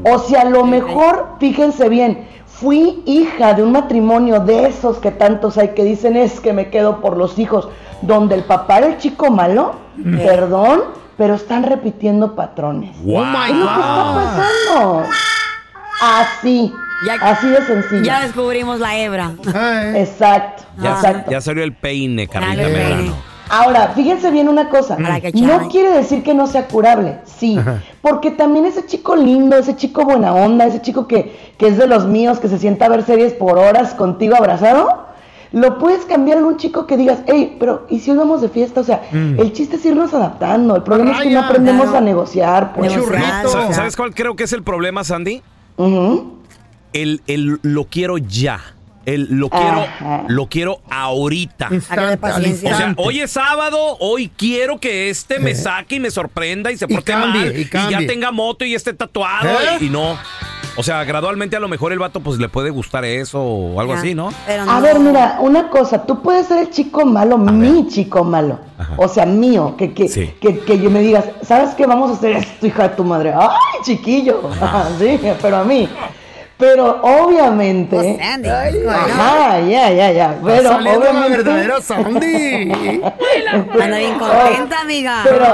o 0.03 0.19
si 0.19 0.35
a 0.35 0.43
lo 0.43 0.65
mejor, 0.65 1.29
fíjense 1.39 1.87
bien, 1.89 2.27
fui 2.45 3.01
hija 3.05 3.53
de 3.53 3.63
un 3.63 3.71
matrimonio 3.71 4.41
de 4.41 4.67
esos 4.67 4.97
que 4.97 5.11
tantos 5.11 5.57
hay 5.57 5.69
que 5.69 5.83
dicen 5.83 6.15
es 6.17 6.39
que 6.41 6.53
me 6.53 6.69
quedo 6.69 6.99
por 7.01 7.15
los 7.17 7.39
hijos, 7.39 7.69
donde 8.01 8.35
el 8.35 8.43
papá 8.43 8.79
era 8.79 8.87
el 8.87 8.97
chico 8.97 9.31
malo, 9.31 9.71
perdón, 10.17 10.81
pero 11.17 11.35
están 11.35 11.63
repitiendo 11.63 12.35
patrones. 12.35 12.95
Wow. 13.03 13.23
My 13.25 13.49
Es 13.49 13.55
lo 13.55 13.65
que 13.65 13.71
está 13.71 14.13
pasando. 14.13 15.03
Así, 16.01 16.73
Ya- 17.05 17.13
así 17.21 17.47
de 17.47 17.65
sencillo. 17.65 18.03
Ya 18.03 18.21
descubrimos 18.21 18.79
la 18.79 18.97
hebra. 18.97 19.31
Exacto, 19.95 20.63
Ya, 20.81 20.91
exacto. 20.91 21.31
ya 21.31 21.41
salió 21.41 21.63
el 21.63 21.73
peine, 21.73 22.27
Carlita 22.27 22.55
Dale, 22.63 22.73
Medrano. 22.73 22.95
peine. 22.97 23.11
Ahora, 23.51 23.87
fíjense 23.95 24.29
bien 24.31 24.47
una 24.47 24.69
cosa. 24.69 24.95
No 24.99 25.67
quiere 25.69 25.91
decir 25.91 26.21
que 26.23 26.33
no 26.35 26.45
sea 26.45 26.67
curable, 26.67 27.19
sí. 27.25 27.57
Porque 28.01 28.29
también 28.31 28.65
ese 28.65 28.85
chico 28.85 29.15
lindo, 29.15 29.57
ese 29.57 29.75
chico 29.75 30.03
buena 30.05 30.33
onda, 30.33 30.65
ese 30.65 30.81
chico 30.81 31.07
que, 31.07 31.53
que 31.57 31.67
es 31.67 31.77
de 31.77 31.87
los 31.87 32.05
míos, 32.05 32.39
que 32.39 32.47
se 32.47 32.59
sienta 32.59 32.85
a 32.85 32.89
ver 32.89 33.03
series 33.03 33.33
por 33.33 33.57
horas 33.57 33.93
contigo 33.95 34.35
abrazado, 34.35 35.07
lo 35.51 35.79
puedes 35.79 36.05
cambiar 36.05 36.37
en 36.37 36.43
un 36.45 36.57
chico 36.57 36.85
que 36.85 36.95
digas, 36.95 37.19
hey, 37.25 37.57
pero 37.59 37.87
¿y 37.89 37.99
si 38.01 38.11
hoy 38.11 38.17
vamos 38.17 38.41
de 38.41 38.49
fiesta? 38.49 38.81
O 38.81 38.83
sea, 38.83 39.01
el 39.11 39.51
chiste 39.51 39.77
es 39.77 39.85
irnos 39.85 40.13
adaptando. 40.13 40.75
El 40.75 40.83
problema 40.83 41.13
es 41.13 41.21
que 41.23 41.29
no 41.31 41.39
aprendemos 41.39 41.83
Claro. 41.85 41.97
a 41.97 42.01
negociar. 42.01 42.73
Pues. 42.73 42.93
Churrito. 42.93 43.47
Sa- 43.49 43.73
¿Sabes 43.73 43.95
cuál 43.95 44.13
creo 44.13 44.35
que 44.35 44.43
es 44.43 44.53
el 44.53 44.61
problema, 44.61 45.03
Sandy? 45.03 45.41
Ujú. 45.79 46.37
El, 46.91 47.21
el 47.27 47.59
lo 47.61 47.85
quiero 47.85 48.17
ya. 48.17 48.59
el 49.05 49.27
lo 49.29 49.49
quiero, 49.49 49.85
lo 50.27 50.47
quiero 50.47 50.81
ahorita. 50.89 51.69
O 51.71 52.75
sea, 52.75 52.93
hoy 52.97 53.21
es 53.21 53.31
sábado, 53.31 53.97
hoy 53.99 54.29
quiero 54.35 54.79
que 54.79 55.09
este 55.09 55.39
me 55.39 55.55
saque 55.55 55.95
y 55.95 55.99
me 56.01 56.11
sorprenda 56.11 56.69
y 56.71 56.77
se 56.77 56.87
porte 56.87 57.13
cambie, 57.13 57.41
mal 57.41 57.57
y 57.57 57.61
y, 57.61 57.91
ya 57.91 57.99
tenga 58.05 58.31
moto 58.31 58.65
y 58.65 58.75
esté 58.75 58.93
tatuado 58.93 59.47
¿Eh? 59.47 59.77
y, 59.79 59.85
y 59.85 59.89
no. 59.89 60.17
O 60.79 60.83
sea, 60.83 61.03
gradualmente 61.03 61.57
a 61.57 61.59
lo 61.59 61.67
mejor 61.67 61.91
el 61.91 61.99
vato 61.99 62.21
pues 62.21 62.39
le 62.39 62.47
puede 62.47 62.69
gustar 62.69 63.03
eso 63.03 63.41
o 63.43 63.81
algo 63.81 63.91
Ya. 63.95 63.99
así, 63.99 64.15
¿no? 64.15 64.29
Pero 64.47 64.63
A 64.63 64.79
ver, 64.79 64.97
mira, 64.97 65.35
una 65.41 65.67
cosa, 65.69 66.05
tú 66.05 66.21
puedes 66.21 66.47
ser 66.47 66.59
el 66.59 66.69
chico 66.69 67.05
malo, 67.05 67.37
mi 67.37 67.85
chico 67.89 68.23
malo. 68.23 68.59
O 68.95 69.09
sea, 69.09 69.25
mío, 69.25 69.75
que, 69.77 69.93
que, 69.93 70.07
Sí. 70.07 70.33
que, 70.39 70.59
que 70.59 70.79
yo 70.79 70.89
me 70.89 71.01
digas, 71.01 71.25
¿sabes 71.41 71.71
qué? 71.75 71.85
Vamos 71.85 72.11
a 72.11 72.13
hacer 72.13 72.31
esto, 72.31 72.65
hija 72.65 72.83
de 72.83 72.95
tu 72.95 73.03
madre. 73.03 73.33
¡Ay, 73.37 73.81
chiquillo! 73.83 74.49
sí, 74.99 75.19
pero 75.41 75.57
a 75.57 75.63
mí. 75.65 75.89
Pero 76.57 77.01
obviamente. 77.03 77.95
Oh, 77.97 78.17
Sandy. 78.21 78.49
Ay, 78.49 78.75
Ajá, 78.87 79.59
ya, 79.61 79.91
ya, 79.91 80.11
ya. 80.11 80.37
Pero 80.45 80.79
la 80.79 80.93
obviamente. 80.97 81.29
verdadera 81.37 81.81
Sandy. 81.81 82.71
Anda 83.81 83.97
bien 83.97 84.19
contenta, 84.19 84.81
amiga. 84.81 85.21
Pero, 85.23 85.45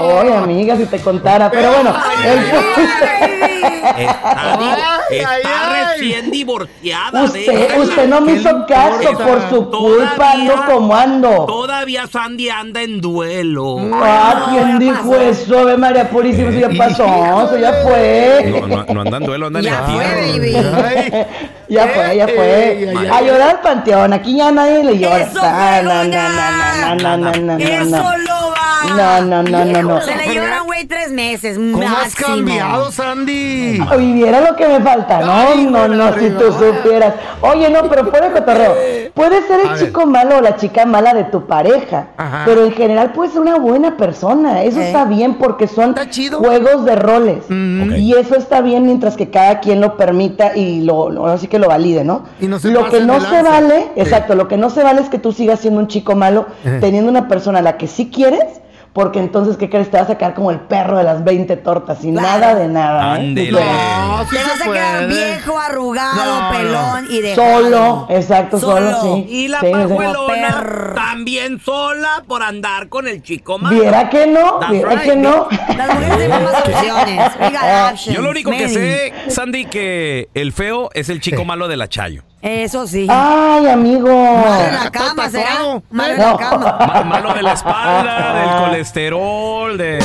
oye, 0.20 0.34
amiga, 0.34 0.76
si 0.76 0.84
te 0.86 0.98
contara. 0.98 1.50
Pero 1.50 1.70
bueno, 1.72 1.94
el 2.24 3.39
Está, 3.62 4.56
di- 4.58 4.64
Ay, 4.64 5.18
está 5.18 5.30
ay, 5.30 5.42
ay. 5.44 6.00
recién 6.00 6.30
divorciada. 6.30 7.22
Usted, 7.24 7.78
usted 7.78 8.08
no 8.08 8.20
me 8.20 8.32
¿Qué 8.34 8.38
hizo 8.40 8.66
caso 8.66 9.12
por 9.18 9.48
su 9.50 9.70
culpa, 9.70 10.14
Todavía- 10.16 10.52
ando 10.52 10.66
como 10.66 10.94
ando. 10.94 11.44
Todavía 11.46 12.06
Sandy 12.06 12.48
anda 12.50 12.82
en 12.82 13.00
duelo. 13.00 13.76
Ah, 13.94 14.46
¿quién 14.50 14.78
dijo 14.78 15.14
eso? 15.16 15.58
Ave 15.60 15.76
María 15.76 16.08
Purísima, 16.08 16.50
eso 16.50 16.60
ya 16.60 16.78
pasó, 16.78 17.04
eso 17.44 17.58
ya 17.58 17.72
fue. 17.82 18.52
No, 18.60 18.66
no, 18.66 18.84
no 18.94 19.00
andan 19.02 19.22
duelo, 19.24 19.46
andan 19.48 19.62
Ya 19.62 19.78
en 19.78 19.84
fue, 19.84 20.04
baby. 20.04 20.56
Ay, 20.56 21.26
Ya 21.70 21.86
fue, 21.86 22.16
ya 22.16 22.26
fue. 22.26 22.94
A 23.12 23.22
llorar 23.22 23.50
al 23.50 23.60
panteón, 23.60 24.12
aquí 24.12 24.36
ya 24.36 24.50
nadie 24.50 24.82
le 24.82 24.98
llora. 24.98 25.18
Eso, 25.20 25.40
Ah, 25.40 25.80
no, 25.84 26.04
no, 26.04 26.10
no, 26.10 26.94
no, 26.96 27.16
no, 27.16 27.32
no, 27.40 27.58
no, 27.58 27.64
Eso 27.64 27.84
no. 27.84 28.16
lo 28.18 28.34
va. 28.34 28.39
No, 28.88 29.20
no, 29.22 29.42
no, 29.42 29.64
no, 29.64 29.82
no. 29.82 30.00
Se 30.00 30.16
le 30.16 30.34
lloran, 30.34 30.64
güey, 30.66 30.86
tres 30.86 31.10
meses. 31.12 31.56
¿Cómo 31.56 31.82
has 31.86 32.14
cambiado, 32.14 32.90
Sandy? 32.90 33.80
Viviera 33.98 34.40
lo 34.40 34.56
que 34.56 34.66
me 34.66 34.80
falta, 34.80 35.20
no, 35.20 35.32
Ay, 35.32 35.66
no, 35.66 35.88
no, 35.88 36.12
si 36.18 36.30
tú 36.30 36.52
supieras. 36.52 37.14
Oye, 37.42 37.70
no, 37.70 37.88
pero 37.88 38.06
fuera 38.10 38.28
de 38.28 38.32
cotorreo. 38.34 38.74
Puede 39.14 39.42
ser 39.46 39.60
A 39.60 39.62
el 39.62 39.68
ver. 39.70 39.78
chico 39.78 40.06
malo 40.06 40.38
o 40.38 40.40
la 40.40 40.56
chica 40.56 40.86
mala 40.86 41.12
de 41.14 41.24
tu 41.24 41.46
pareja, 41.46 42.08
Ajá. 42.16 42.42
pero 42.46 42.64
en 42.64 42.72
general 42.72 43.12
puede 43.12 43.30
ser 43.32 43.40
una 43.40 43.56
buena 43.58 43.96
persona. 43.96 44.62
Eso 44.62 44.80
Eh. 44.80 44.86
está 44.86 45.04
bien 45.04 45.34
porque 45.34 45.66
son 45.66 45.94
juegos 46.38 46.84
de 46.84 46.96
roles. 46.96 47.44
Ok. 47.44 47.96
Y 47.98 48.14
eso 48.14 48.36
está 48.36 48.60
bien 48.60 48.86
mientras 48.86 49.16
que 49.16 49.30
cada 49.30 49.60
quien 49.60 49.80
lo 49.80 49.96
permita 49.96 50.56
y 50.56 50.82
lo, 50.82 51.26
así 51.26 51.46
que 51.48 51.58
lo 51.58 51.68
valide, 51.68 52.04
¿no? 52.04 52.24
Y 52.40 52.46
no 52.46 52.58
se 52.58 52.70
lo 52.70 52.88
que 52.88 53.00
no 53.00 53.20
se 53.20 53.42
vale, 53.42 53.88
exacto, 53.96 54.34
lo 54.34 54.48
que 54.48 54.56
no 54.56 54.70
se 54.70 54.82
vale 54.82 55.00
es 55.02 55.08
que 55.08 55.18
tú 55.18 55.32
sigas 55.32 55.60
siendo 55.60 55.80
un 55.80 55.88
chico 55.88 56.14
malo 56.14 56.46
teniendo 56.80 57.10
una 57.10 57.28
persona 57.28 57.58
a 57.58 57.62
la 57.62 57.76
que 57.76 57.86
sí 57.86 58.10
quieres. 58.12 58.44
Porque 58.92 59.20
entonces, 59.20 59.56
¿qué 59.56 59.70
crees? 59.70 59.88
Te 59.88 59.98
vas 59.98 60.06
a 60.06 60.12
sacar 60.14 60.34
como 60.34 60.50
el 60.50 60.58
perro 60.60 60.98
de 60.98 61.04
las 61.04 61.22
20 61.22 61.56
tortas 61.58 62.04
y 62.04 62.10
Claro. 62.10 62.26
nada 62.40 62.54
de 62.56 62.66
nada. 62.66 63.16
¿eh? 63.16 63.20
Ándele. 63.20 63.60
No, 63.60 64.24
sí 64.28 64.36
Te 64.36 64.42
vas 64.42 64.58
se 64.58 64.68
a 64.68 64.72
quedar 64.72 65.06
puede. 65.06 65.06
viejo, 65.34 65.58
arrugado, 65.60 66.40
No, 66.40 66.50
pelón 66.58 67.06
y 67.08 67.20
de 67.20 67.34
Solo, 67.36 68.06
exacto, 68.10 68.58
solo, 68.58 69.00
sí. 69.02 69.26
Y 69.28 69.48
la 69.48 69.60
Sí, 69.60 69.66
pajuelona 69.70 70.92
también 70.96 71.60
sola 71.60 72.24
por 72.26 72.42
andar 72.42 72.88
con 72.88 73.06
el 73.06 73.22
chico 73.22 73.58
malo. 73.58 73.80
Viera 73.80 74.08
que 74.10 74.26
no, 74.26 74.58
That's 74.58 74.72
viera 74.72 74.90
right. 74.90 75.02
que 75.02 75.16
no. 75.16 75.48
Las 75.76 75.94
mujeres 75.94 76.18
tenemos 76.18 76.42
más 76.52 76.60
opciones. 76.66 78.04
Yo 78.06 78.22
lo 78.22 78.30
único 78.30 78.50
que 78.50 78.68
sé, 78.68 79.12
Sandy, 79.28 79.66
que 79.66 80.28
el 80.34 80.52
feo 80.52 80.90
es 80.94 81.08
el 81.10 81.20
chico 81.20 81.44
malo 81.44 81.68
de 81.68 81.76
la 81.76 81.88
Chayo. 81.88 82.24
Eso 82.42 82.86
sí. 82.86 83.06
Ay, 83.10 83.66
amigo. 83.66 84.08
Malo 84.08 84.64
en 84.68 84.74
la 84.84 84.90
cama, 84.90 85.28
¿será? 85.28 85.80
Malo 85.90 86.14
en 86.14 86.20
No. 86.20 86.30
la 86.32 86.36
cama. 86.38 86.76
Ma- 86.86 87.04
malo 87.04 87.34
de 87.34 87.42
la 87.42 87.52
espalda, 87.52 88.34
del 88.56 88.64
colesterol, 88.64 89.76
de... 89.76 89.98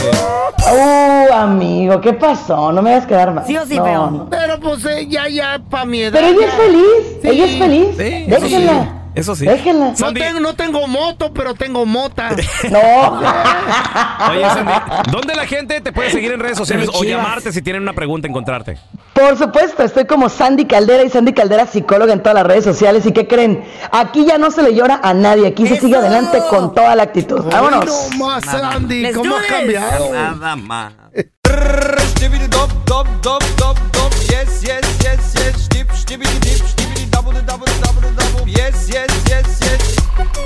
Uh, 0.73 1.33
amigo, 1.33 2.01
¿qué 2.01 2.11
pasó? 2.13 2.71
No 2.73 2.81
me 2.81 2.91
hagas 2.93 3.05
quedar 3.05 3.31
mal. 3.33 3.45
¿Sí 3.45 3.55
o 3.55 3.65
sí, 3.65 3.77
No, 3.77 4.11
no. 4.11 4.29
Pero 4.29 4.59
pues 4.59 4.83
eh, 4.85 5.07
ya, 5.07 5.29
ya, 5.29 5.59
pa' 5.69 5.85
mi 5.85 6.01
edad. 6.01 6.11
Pero 6.13 6.27
ella 6.27 6.47
es 6.47 6.53
feliz, 6.55 7.17
Sí. 7.21 7.27
ella 7.29 7.45
es 7.45 7.57
feliz. 7.57 7.87
Sí, 7.97 8.25
eso 8.27 8.47
sí. 8.47 8.69
Eso 9.15 9.35
sí. 9.35 9.45
Déjenla. 9.45 9.93
No 9.97 10.13
tengo, 10.13 10.39
no 10.39 10.55
tengo 10.55 10.87
moto, 10.87 11.33
pero 11.33 11.55
tengo 11.55 11.85
mota. 11.85 12.29
No. 12.69 13.19
Oye, 14.31 14.41
Sandy, 14.49 14.71
¿dónde 15.11 15.35
la 15.35 15.45
gente 15.45 15.79
te 15.81 15.91
puede 15.93 16.09
seguir 16.09 16.31
en 16.31 16.39
redes 16.39 16.57
sociales 16.57 16.89
o 16.93 17.03
llamarte 17.03 17.51
si 17.51 17.61
tienen 17.61 17.81
una 17.83 17.93
pregunta, 17.93 18.27
encontrarte? 18.27 18.77
Por 19.13 19.37
supuesto, 19.37 19.83
estoy 19.83 20.05
como 20.05 20.29
Sandy 20.29 20.65
Caldera 20.65 21.03
y 21.03 21.09
Sandy 21.09 21.33
Caldera 21.33 21.65
psicóloga 21.67 22.11
en 22.13 22.21
todas 22.21 22.35
las 22.35 22.45
redes 22.45 22.63
sociales. 22.63 23.05
¿Y 23.05 23.11
qué 23.13 23.27
creen? 23.27 23.63
Aquí 23.91 24.25
ya 24.25 24.37
no 24.37 24.51
se 24.51 24.63
le 24.63 24.73
llora 24.75 24.99
a 25.01 25.13
nadie, 25.13 25.47
aquí 25.47 25.67
se 25.67 25.75
¡Eso! 25.75 25.85
sigue 25.85 25.95
adelante 25.97 26.41
con 26.49 26.73
toda 26.73 26.95
la 26.95 27.03
actitud. 27.03 27.41
Vámonos. 27.51 28.09
No 28.17 28.25
más, 28.25 28.43
Sandy, 28.43 29.11
¿cómo 29.13 29.37
this. 29.37 29.47
cambiado? 29.47 30.11
Nada 30.11 30.55
más. 30.55 30.93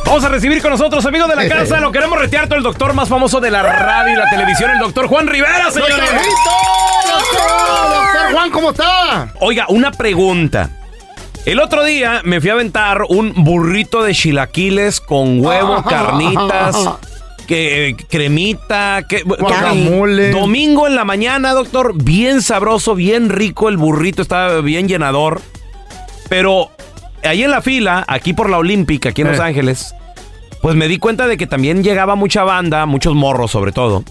Vamos 0.10 0.24
a 0.24 0.30
recibir 0.30 0.60
con 0.60 0.72
nosotros, 0.72 1.06
amigos 1.06 1.30
de 1.30 1.36
la 1.36 1.48
casa, 1.48 1.80
lo 1.80 1.92
queremos 1.92 2.18
retear 2.18 2.48
todo 2.48 2.58
el 2.58 2.64
doctor 2.64 2.96
más 2.96 3.08
famoso 3.08 3.40
de 3.40 3.52
la 3.52 3.62
radio 3.62 4.14
y 4.14 4.16
la 4.18 4.28
televisión, 4.28 4.72
el 4.72 4.80
doctor 4.80 5.06
Juan 5.06 5.28
Rivera, 5.28 5.70
señores. 5.70 5.98
¡Doctor! 5.98 7.48
¡Doctor 7.94 8.34
Juan, 8.34 8.50
¿cómo 8.50 8.72
está? 8.72 9.32
Oiga, 9.40 9.68
una 9.70 9.92
pregunta. 9.92 10.72
El 11.46 11.60
otro 11.60 11.84
día 11.84 12.22
me 12.24 12.42
fui 12.42 12.50
a 12.50 12.54
aventar 12.54 13.04
un 13.08 13.34
burrito 13.36 14.02
de 14.02 14.16
chilaquiles 14.16 15.00
con 15.00 15.46
huevo, 15.46 15.84
carnitas, 15.84 16.76
que, 17.46 17.96
cremita, 18.10 19.04
que, 19.08 19.22
Guacamole. 19.22 20.32
Domingo 20.32 20.88
en 20.88 20.96
la 20.96 21.06
mañana, 21.06 21.52
doctor, 21.52 21.94
bien 21.96 22.42
sabroso, 22.42 22.96
bien 22.96 23.30
rico 23.30 23.70
el 23.70 23.78
burrito, 23.78 24.24
estaba 24.24 24.60
bien 24.62 24.88
llenador. 24.88 25.40
Pero 26.30 26.72
ahí 27.24 27.44
en 27.44 27.52
la 27.52 27.62
fila, 27.62 28.06
aquí 28.08 28.34
por 28.34 28.50
la 28.50 28.58
Olímpica, 28.58 29.10
aquí 29.10 29.22
en 29.22 29.28
Eh. 29.28 29.32
Los 29.34 29.40
Ángeles, 29.40 29.94
pues 30.62 30.76
me 30.76 30.88
di 30.88 30.98
cuenta 31.00 31.28
de 31.28 31.38
que 31.38 31.48
también 31.48 31.84
llegaba 31.84 32.16
mucha 32.16 32.44
banda, 32.44 32.86
muchos 32.86 33.16
morros 33.16 33.52
sobre 33.52 33.72
todo. 33.72 34.04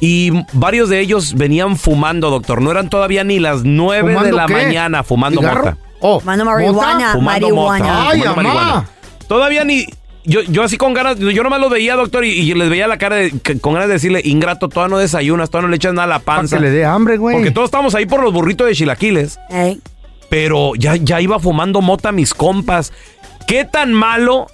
Y 0.00 0.30
varios 0.52 0.88
de 0.90 1.00
ellos 1.00 1.34
venían 1.34 1.76
fumando, 1.76 2.28
doctor. 2.30 2.60
No 2.60 2.70
eran 2.70 2.90
todavía 2.90 3.24
ni 3.24 3.38
las 3.38 3.64
nueve 3.64 4.10
de 4.10 4.14
¿Fumando 4.16 4.36
la 4.36 4.46
qué? 4.46 4.52
mañana 4.52 5.02
fumando 5.02 5.40
¿Cigarro? 5.40 5.64
mota. 5.64 5.76
Oh, 6.00 6.20
Fumando 6.20 6.44
marihuana. 6.44 7.12
Fumando 7.12 7.48
marihuana. 7.48 7.84
mota. 7.84 8.08
Ay, 8.10 8.20
fumando 8.20 8.36
marihuana. 8.42 8.84
Todavía 9.26 9.64
ni... 9.64 9.86
Yo, 10.28 10.42
yo 10.42 10.64
así 10.64 10.76
con 10.76 10.92
ganas, 10.92 11.18
yo 11.20 11.42
nomás 11.44 11.60
lo 11.60 11.68
veía, 11.70 11.94
doctor, 11.94 12.24
y, 12.24 12.30
y 12.32 12.52
les 12.54 12.68
veía 12.68 12.88
la 12.88 12.98
cara 12.98 13.14
de, 13.14 13.30
que- 13.38 13.60
con 13.60 13.74
ganas 13.74 13.86
de 13.86 13.94
decirle, 13.94 14.20
ingrato, 14.24 14.68
todavía 14.68 14.96
no 14.96 14.98
desayunas, 14.98 15.50
todavía 15.50 15.66
no 15.68 15.70
le 15.70 15.76
echas 15.76 15.94
nada 15.94 16.02
a 16.04 16.08
la 16.08 16.18
Para 16.18 16.38
panza. 16.40 16.56
que 16.56 16.62
le 16.62 16.70
dé 16.70 16.84
hambre, 16.84 17.16
güey. 17.16 17.36
Porque 17.36 17.52
todos 17.52 17.66
estábamos 17.66 17.94
ahí 17.94 18.06
por 18.06 18.20
los 18.24 18.32
burritos 18.32 18.66
de 18.66 18.74
chilaquiles. 18.74 19.38
Ey. 19.50 19.80
Pero 20.28 20.72
ya, 20.74 20.96
ya 20.96 21.20
iba 21.20 21.38
fumando 21.38 21.80
mota 21.80 22.10
mis 22.10 22.34
compas. 22.34 22.92
¿Qué 23.46 23.64
tan 23.64 23.92
malo, 23.92 24.48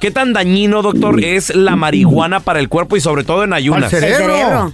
qué 0.00 0.10
tan 0.10 0.32
dañino, 0.32 0.82
doctor, 0.82 1.22
es 1.22 1.54
la 1.54 1.76
marihuana 1.76 2.40
para 2.40 2.60
el 2.60 2.68
cuerpo 2.68 2.96
y 2.96 3.00
sobre 3.00 3.24
todo 3.24 3.44
en 3.44 3.52
ayunas? 3.52 3.92
Al 3.92 4.02
El 4.04 4.14
cerebro. 4.14 4.34
cerebro. 4.34 4.72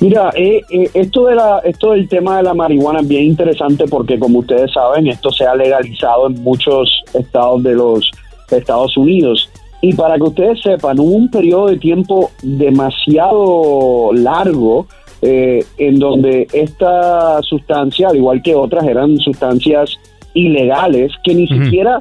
Mira, 0.00 0.30
eh, 0.34 0.60
eh, 0.70 0.90
esto, 0.92 1.26
de 1.26 1.36
la, 1.36 1.60
esto 1.64 1.92
del 1.92 2.06
tema 2.08 2.36
de 2.36 2.42
la 2.42 2.52
marihuana 2.52 3.00
es 3.00 3.08
bien 3.08 3.24
interesante 3.24 3.86
porque 3.88 4.18
como 4.18 4.40
ustedes 4.40 4.70
saben, 4.72 5.06
esto 5.06 5.30
se 5.30 5.46
ha 5.46 5.54
legalizado 5.54 6.26
en 6.26 6.42
muchos 6.42 7.02
estados 7.14 7.62
de 7.62 7.74
los 7.74 8.10
Estados 8.50 8.96
Unidos. 8.96 9.50
Y 9.80 9.94
para 9.94 10.16
que 10.16 10.22
ustedes 10.22 10.60
sepan, 10.62 10.98
hubo 11.00 11.12
un 11.12 11.30
periodo 11.30 11.68
de 11.68 11.78
tiempo 11.78 12.30
demasiado 12.42 14.10
largo 14.12 14.86
eh, 15.22 15.64
en 15.78 15.98
donde 15.98 16.46
esta 16.52 17.42
sustancia, 17.42 18.08
al 18.08 18.16
igual 18.16 18.42
que 18.42 18.54
otras, 18.54 18.84
eran 18.84 19.16
sustancias 19.18 19.96
ilegales 20.34 21.12
que 21.24 21.34
ni 21.34 21.46
siquiera 21.46 21.98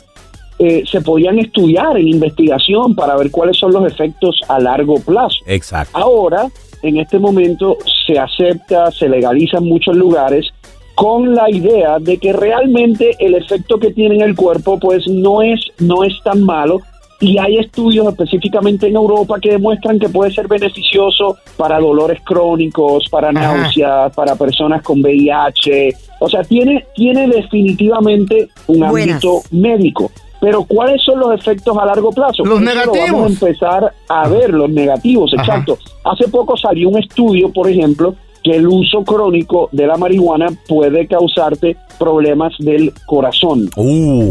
eh, 0.59 0.83
se 0.89 1.01
podían 1.01 1.39
estudiar 1.39 1.97
en 1.97 2.07
investigación 2.07 2.95
para 2.95 3.15
ver 3.17 3.31
cuáles 3.31 3.57
son 3.57 3.73
los 3.73 3.85
efectos 3.85 4.39
a 4.47 4.59
largo 4.59 4.95
plazo. 4.99 5.37
Exacto. 5.45 5.97
Ahora, 5.97 6.47
en 6.81 6.97
este 6.97 7.19
momento, 7.19 7.77
se 8.05 8.17
acepta, 8.17 8.91
se 8.91 9.09
legaliza 9.09 9.57
en 9.57 9.65
muchos 9.65 9.95
lugares 9.95 10.53
con 10.95 11.35
la 11.35 11.49
idea 11.51 11.99
de 11.99 12.17
que 12.17 12.31
realmente 12.31 13.15
el 13.19 13.35
efecto 13.35 13.77
que 13.77 13.91
tiene 13.91 14.15
en 14.15 14.21
el 14.21 14.35
cuerpo 14.35 14.79
pues 14.79 15.07
no 15.07 15.41
es, 15.41 15.59
no 15.79 16.05
es 16.05 16.13
tan 16.23 16.41
malo 16.43 16.81
y 17.19 17.37
hay 17.37 17.57
estudios 17.57 18.07
específicamente 18.07 18.87
en 18.87 18.95
Europa 18.95 19.39
que 19.41 19.51
demuestran 19.51 19.99
que 19.99 20.09
puede 20.09 20.31
ser 20.31 20.47
beneficioso 20.47 21.37
para 21.57 21.79
dolores 21.79 22.19
crónicos, 22.23 23.07
para 23.09 23.29
Ajá. 23.29 23.57
náuseas, 23.57 24.13
para 24.15 24.35
personas 24.35 24.81
con 24.83 25.01
VIH. 25.01 25.95
O 26.19 26.29
sea, 26.29 26.43
tiene, 26.43 26.85
tiene 26.93 27.27
definitivamente 27.27 28.49
un 28.67 28.79
Buenas. 28.89 29.15
ámbito 29.15 29.41
médico. 29.51 30.11
Pero 30.45 30.63
¿cuáles 30.63 31.01
son 31.03 31.19
los 31.19 31.33
efectos 31.33 31.75
a 31.75 31.85
largo 31.85 32.11
plazo? 32.11 32.45
Los 32.45 32.61
Eso 32.61 32.69
negativos. 32.69 33.11
Vamos 33.11 33.23
a 33.23 33.33
empezar 33.33 33.93
a 34.07 34.27
ver 34.27 34.51
los 34.51 34.69
negativos, 34.69 35.33
Ajá. 35.33 35.41
exacto. 35.41 35.79
Hace 36.03 36.27
poco 36.27 36.55
salió 36.55 36.89
un 36.89 36.99
estudio, 36.99 37.51
por 37.51 37.67
ejemplo, 37.67 38.13
que 38.43 38.51
el 38.51 38.67
uso 38.67 39.03
crónico 39.03 39.69
de 39.71 39.87
la 39.87 39.97
marihuana 39.97 40.45
puede 40.67 41.07
causarte 41.07 41.77
problemas 41.97 42.53
del 42.59 42.93
corazón. 43.07 43.67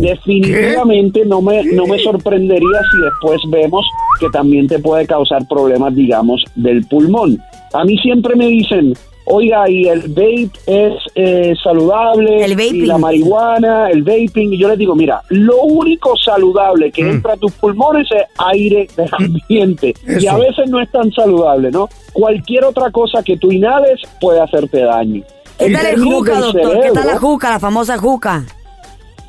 Definitivamente 0.00 1.24
no 1.26 1.42
me, 1.42 1.64
no 1.64 1.84
me 1.86 1.98
sorprendería 1.98 2.78
si 2.92 3.02
después 3.02 3.40
vemos 3.48 3.84
que 4.20 4.28
también 4.30 4.68
te 4.68 4.78
puede 4.78 5.04
causar 5.08 5.48
problemas, 5.48 5.96
digamos, 5.96 6.44
del 6.54 6.86
pulmón. 6.86 7.40
A 7.72 7.84
mí 7.84 7.98
siempre 7.98 8.36
me 8.36 8.46
dicen, 8.46 8.94
oiga, 9.24 9.68
y 9.68 9.88
el 9.88 10.08
vape 10.08 10.50
es 10.66 10.94
eh, 11.14 11.54
saludable, 11.62 12.46
y 12.46 12.86
la 12.86 12.98
marihuana, 12.98 13.90
el 13.90 14.02
vaping, 14.02 14.52
y 14.52 14.58
yo 14.58 14.68
les 14.68 14.78
digo, 14.78 14.94
mira, 14.94 15.22
lo 15.28 15.62
único 15.62 16.16
saludable 16.16 16.90
que 16.92 17.02
entra 17.02 17.34
a 17.34 17.36
tus 17.36 17.52
pulmones 17.52 18.06
es 18.10 18.22
aire 18.38 18.88
de 18.96 19.08
ambiente, 19.12 19.94
y 20.06 20.26
a 20.26 20.36
veces 20.36 20.68
no 20.68 20.80
es 20.80 20.90
tan 20.90 21.10
saludable, 21.12 21.70
¿no? 21.70 21.88
Cualquier 22.12 22.64
otra 22.64 22.90
cosa 22.90 23.22
que 23.22 23.36
tú 23.36 23.50
inhales 23.50 24.00
puede 24.20 24.40
hacerte 24.40 24.80
daño. 24.80 25.22
¿Qué 25.58 25.66
En 25.66 25.72
tal 25.72 25.86
el 25.86 26.02
juca, 26.02 26.32
del 26.32 26.40
doctor? 26.40 26.80
¿Qué 26.80 26.80
tal 26.88 26.94
la 26.94 27.02
cerebro, 27.02 27.20
juca, 27.20 27.50
la 27.50 27.60
famosa 27.60 27.98
juca? 27.98 28.44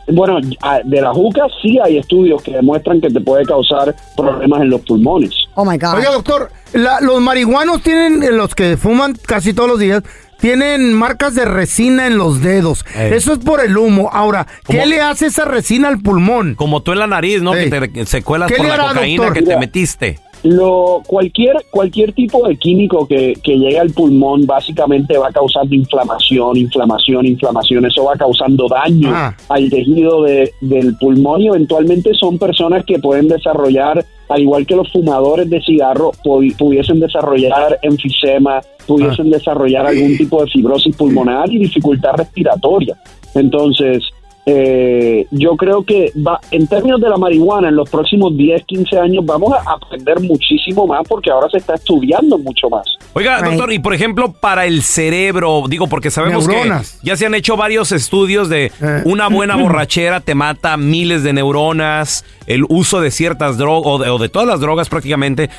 Bueno, 0.07 0.37
de 0.41 1.01
la 1.01 1.13
juca 1.13 1.43
sí 1.61 1.79
hay 1.83 1.97
estudios 1.97 2.41
que 2.43 2.51
demuestran 2.51 3.01
que 3.01 3.09
te 3.09 3.19
puede 3.21 3.43
causar 3.45 3.95
problemas 4.15 4.61
en 4.61 4.69
los 4.69 4.81
pulmones. 4.81 5.31
Oh 5.55 5.65
my 5.65 5.77
God. 5.77 5.95
Oiga, 5.95 6.11
doctor, 6.11 6.51
la- 6.73 7.01
los 7.01 7.19
marihuanos 7.21 7.81
tienen, 7.81 8.37
los 8.37 8.53
que 8.53 8.77
fuman 8.77 9.15
casi 9.25 9.53
todos 9.53 9.69
los 9.69 9.79
días, 9.79 10.03
tienen 10.39 10.93
marcas 10.93 11.33
de 11.33 11.45
resina 11.45 12.05
en 12.07 12.17
los 12.17 12.41
dedos. 12.41 12.85
Ey. 12.95 13.13
Eso 13.13 13.33
es 13.33 13.39
por 13.39 13.61
el 13.63 13.77
humo. 13.77 14.09
Ahora, 14.13 14.45
¿qué 14.67 14.77
¿Cómo? 14.77 14.85
le 14.85 15.01
hace 15.01 15.27
esa 15.27 15.45
resina 15.45 15.87
al 15.87 15.99
pulmón? 16.01 16.55
Como 16.55 16.83
tú 16.83 16.91
en 16.91 16.99
la 16.99 17.07
nariz, 17.07 17.41
¿no? 17.41 17.55
Ey. 17.55 17.69
Que 17.69 17.87
te 17.87 18.05
secuelas 18.05 18.51
¿Qué 18.51 18.57
por 18.57 18.67
la 18.67 18.73
hará, 18.75 18.87
cocaína 18.89 19.23
doctor? 19.25 19.43
que 19.43 19.49
te 19.49 19.57
metiste. 19.57 20.19
Lo, 20.43 21.01
cualquier, 21.07 21.55
cualquier 21.71 22.13
tipo 22.13 22.47
de 22.47 22.55
químico 22.57 23.07
que, 23.07 23.33
que 23.43 23.57
llegue 23.57 23.79
al 23.79 23.89
pulmón 23.91 24.45
básicamente 24.45 25.17
va 25.17 25.31
causando 25.31 25.73
inflamación, 25.73 26.57
inflamación, 26.57 27.25
inflamación. 27.25 27.85
Eso 27.85 28.03
va 28.05 28.13
causando 28.15 28.67
daño 28.67 29.09
Ah. 29.11 29.35
al 29.49 29.69
tejido 29.69 30.21
de- 30.23 30.51
del 30.61 30.95
pulmón 30.97 31.41
y 31.41 31.47
eventualmente 31.47 32.13
son 32.13 32.37
personas 32.37 32.85
que 32.85 32.99
pueden 32.99 33.27
desarrollar, 33.27 34.05
al 34.29 34.41
igual 34.41 34.65
que 34.67 34.75
los 34.75 34.91
fumadores 34.91 35.49
de 35.49 35.61
cigarro, 35.61 36.11
pu- 36.23 36.55
pudiesen 36.57 36.99
desarrollar 36.99 37.79
enfisema, 37.81 38.61
pudiesen 38.85 39.31
desarrollar 39.31 39.87
algún 39.87 40.15
tipo 40.15 40.43
de 40.43 40.51
fibrosis 40.51 40.95
pulmonar 40.95 41.51
y 41.51 41.57
dificultad 41.57 42.11
respiratoria. 42.17 42.95
Entonces, 43.33 44.03
eh, 44.47 45.25
yo 45.31 45.55
creo 45.55 45.83
que 45.83 46.11
va, 46.15 46.39
en 46.51 46.67
términos 46.67 47.01
de 47.01 47.09
la 47.09 47.17
marihuana, 47.17 47.69
en 47.69 47.75
los 47.75 47.89
próximos 47.89 48.37
10, 48.37 48.63
15 48.65 48.99
años 48.99 49.25
vamos 49.25 49.53
a 49.53 49.71
aprender 49.71 50.19
muchísimo 50.19 50.85
más 50.85 51.07
porque 51.07 51.31
ahora 51.31 51.49
se 51.49 51.57
está 51.57 51.73
estudiando 51.73 52.37
mucho 52.37 52.69
más. 52.69 52.85
Oiga, 53.13 53.41
doctor, 53.41 53.73
y 53.73 53.79
por 53.79 53.95
ejemplo, 53.95 54.33
para 54.33 54.65
el 54.65 54.83
cerebro, 54.83 55.63
digo, 55.67 55.87
porque 55.87 56.11
sabemos 56.11 56.47
Neuronas. 56.47 56.99
que 57.01 57.07
ya 57.07 57.15
se 57.15 57.25
han 57.25 57.33
hecho 57.33 57.57
varios 57.57 57.91
estudios 57.91 58.47
de 58.47 58.71
una 59.05 59.29
buena 59.29 59.55
borrachera 59.61 60.19
te 60.19 60.35
mata 60.35 60.77
miles 60.77 61.23
de 61.23 61.33
neuronas, 61.33 62.23
el 62.45 62.65
uso 62.69 63.01
de 63.01 63.09
ciertas 63.09 63.57
drogas, 63.57 63.91
o 63.91 63.97
de, 63.97 64.09
o 64.09 64.19
de 64.19 64.29
todas 64.29 64.47
las 64.47 64.59
drogas 64.59 64.89
prácticamente. 64.89 65.49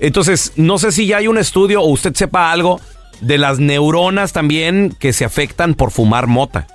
Entonces, 0.00 0.52
no 0.56 0.78
sé 0.78 0.90
si 0.90 1.06
ya 1.06 1.18
hay 1.18 1.28
un 1.28 1.38
estudio 1.38 1.80
o 1.80 1.86
usted 1.86 2.12
sepa 2.14 2.50
algo 2.50 2.80
de 3.20 3.38
las 3.38 3.60
neuronas 3.60 4.32
también 4.32 4.96
que 4.98 5.12
se 5.12 5.24
afectan 5.24 5.74
por 5.74 5.92
fumar 5.92 6.26
mota. 6.26 6.66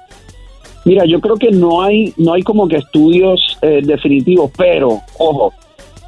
Mira, 0.88 1.04
yo 1.06 1.20
creo 1.20 1.36
que 1.36 1.52
no 1.52 1.82
hay, 1.82 2.14
no 2.18 2.34
hay 2.34 2.44
como 2.44 2.68
que 2.68 2.78
estudios 2.78 3.58
eh, 3.62 3.82
definitivos, 3.84 4.50
pero, 4.58 5.02
ojo, 5.20 5.54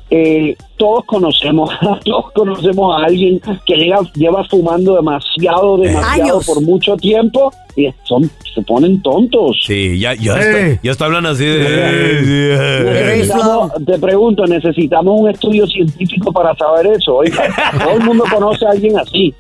eh, 0.09 0.55
todos 0.77 1.03
conocemos, 1.05 1.69
todos 2.05 2.31
conocemos 2.31 2.95
a 2.99 3.05
alguien 3.05 3.41
que 3.65 3.75
llega, 3.75 3.99
lleva 4.15 4.43
fumando 4.45 4.95
demasiado, 4.95 5.77
demasiado 5.77 6.23
Años. 6.23 6.45
por 6.45 6.61
mucho 6.61 6.95
tiempo 6.95 7.51
y 7.75 7.89
son, 8.03 8.31
se 8.55 8.61
ponen 8.61 9.01
tontos. 9.01 9.61
Sí, 9.65 9.99
ya, 9.99 10.13
ya, 10.15 10.37
Eh. 10.37 10.39
está- 10.71 10.81
ya 10.83 10.91
está 10.91 11.05
hablando 11.05 11.29
así 11.29 11.45
de... 11.45 12.83
Necesitamos- 12.85 13.71
te 13.85 13.99
pregunto, 13.99 14.45
necesitamos 14.45 15.19
un 15.19 15.29
estudio 15.29 15.67
científico 15.67 16.31
para 16.31 16.55
saber 16.55 16.87
eso. 16.87 17.17
Oiga, 17.17 17.43
todo 17.83 17.91
el 17.97 18.03
mundo 18.03 18.23
conoce 18.33 18.65
a 18.65 18.69
alguien 18.71 18.97
así. 18.97 19.33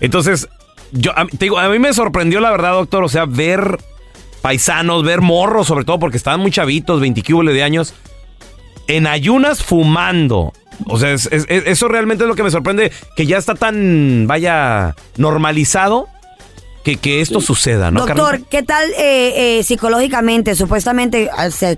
Entonces, 0.00 0.48
yo 0.92 1.10
a, 1.16 1.26
te 1.26 1.46
digo, 1.46 1.58
a 1.58 1.68
mí 1.68 1.78
me 1.78 1.92
sorprendió 1.92 2.40
la 2.40 2.50
verdad, 2.50 2.72
doctor, 2.74 3.04
o 3.04 3.08
sea, 3.08 3.24
ver 3.26 3.78
paisanos, 4.44 5.02
ver 5.04 5.22
morros, 5.22 5.66
sobre 5.66 5.86
todo 5.86 5.98
porque 5.98 6.18
estaban 6.18 6.38
muy 6.38 6.50
chavitos, 6.50 7.00
20 7.00 7.22
de 7.54 7.62
años, 7.62 7.94
en 8.88 9.06
ayunas 9.06 9.62
fumando. 9.64 10.52
O 10.86 10.98
sea, 10.98 11.12
es- 11.12 11.30
es- 11.32 11.46
es- 11.48 11.62
eso 11.66 11.88
realmente 11.88 12.24
es 12.24 12.28
lo 12.28 12.34
que 12.36 12.42
me 12.42 12.50
sorprende, 12.50 12.92
que 13.16 13.24
ya 13.24 13.38
está 13.38 13.54
tan, 13.54 14.26
vaya, 14.26 14.94
normalizado 15.16 16.08
que, 16.84 16.96
que 16.96 17.22
esto 17.22 17.40
suceda, 17.40 17.90
¿no, 17.90 18.00
Doctor, 18.00 18.32
Carlita? 18.32 18.50
¿qué 18.50 18.62
tal 18.62 18.84
eh, 18.98 19.58
eh, 19.60 19.62
psicológicamente? 19.62 20.54
Supuestamente, 20.54 21.30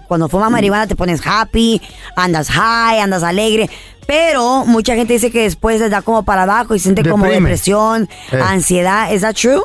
cuando 0.09 0.29
fumas 0.29 0.50
marihuana 0.50 0.88
te 0.88 0.96
pones 0.96 1.20
happy, 1.24 1.81
andas 2.16 2.50
high, 2.50 2.98
andas 2.98 3.22
alegre. 3.22 3.70
Pero 4.09 4.64
mucha 4.66 4.96
gente 4.96 5.12
dice 5.12 5.31
que 5.31 5.42
después 5.42 5.81
les 5.81 5.92
da 5.92 6.02
como 6.02 6.24
para 6.24 6.42
abajo 6.42 6.74
y 6.74 6.81
siente 6.81 7.09
como 7.09 7.26
depresión, 7.26 8.09
Eh. 8.33 8.40
ansiedad. 8.42 9.12
¿Es 9.12 9.20
that 9.20 9.35
true? 9.37 9.62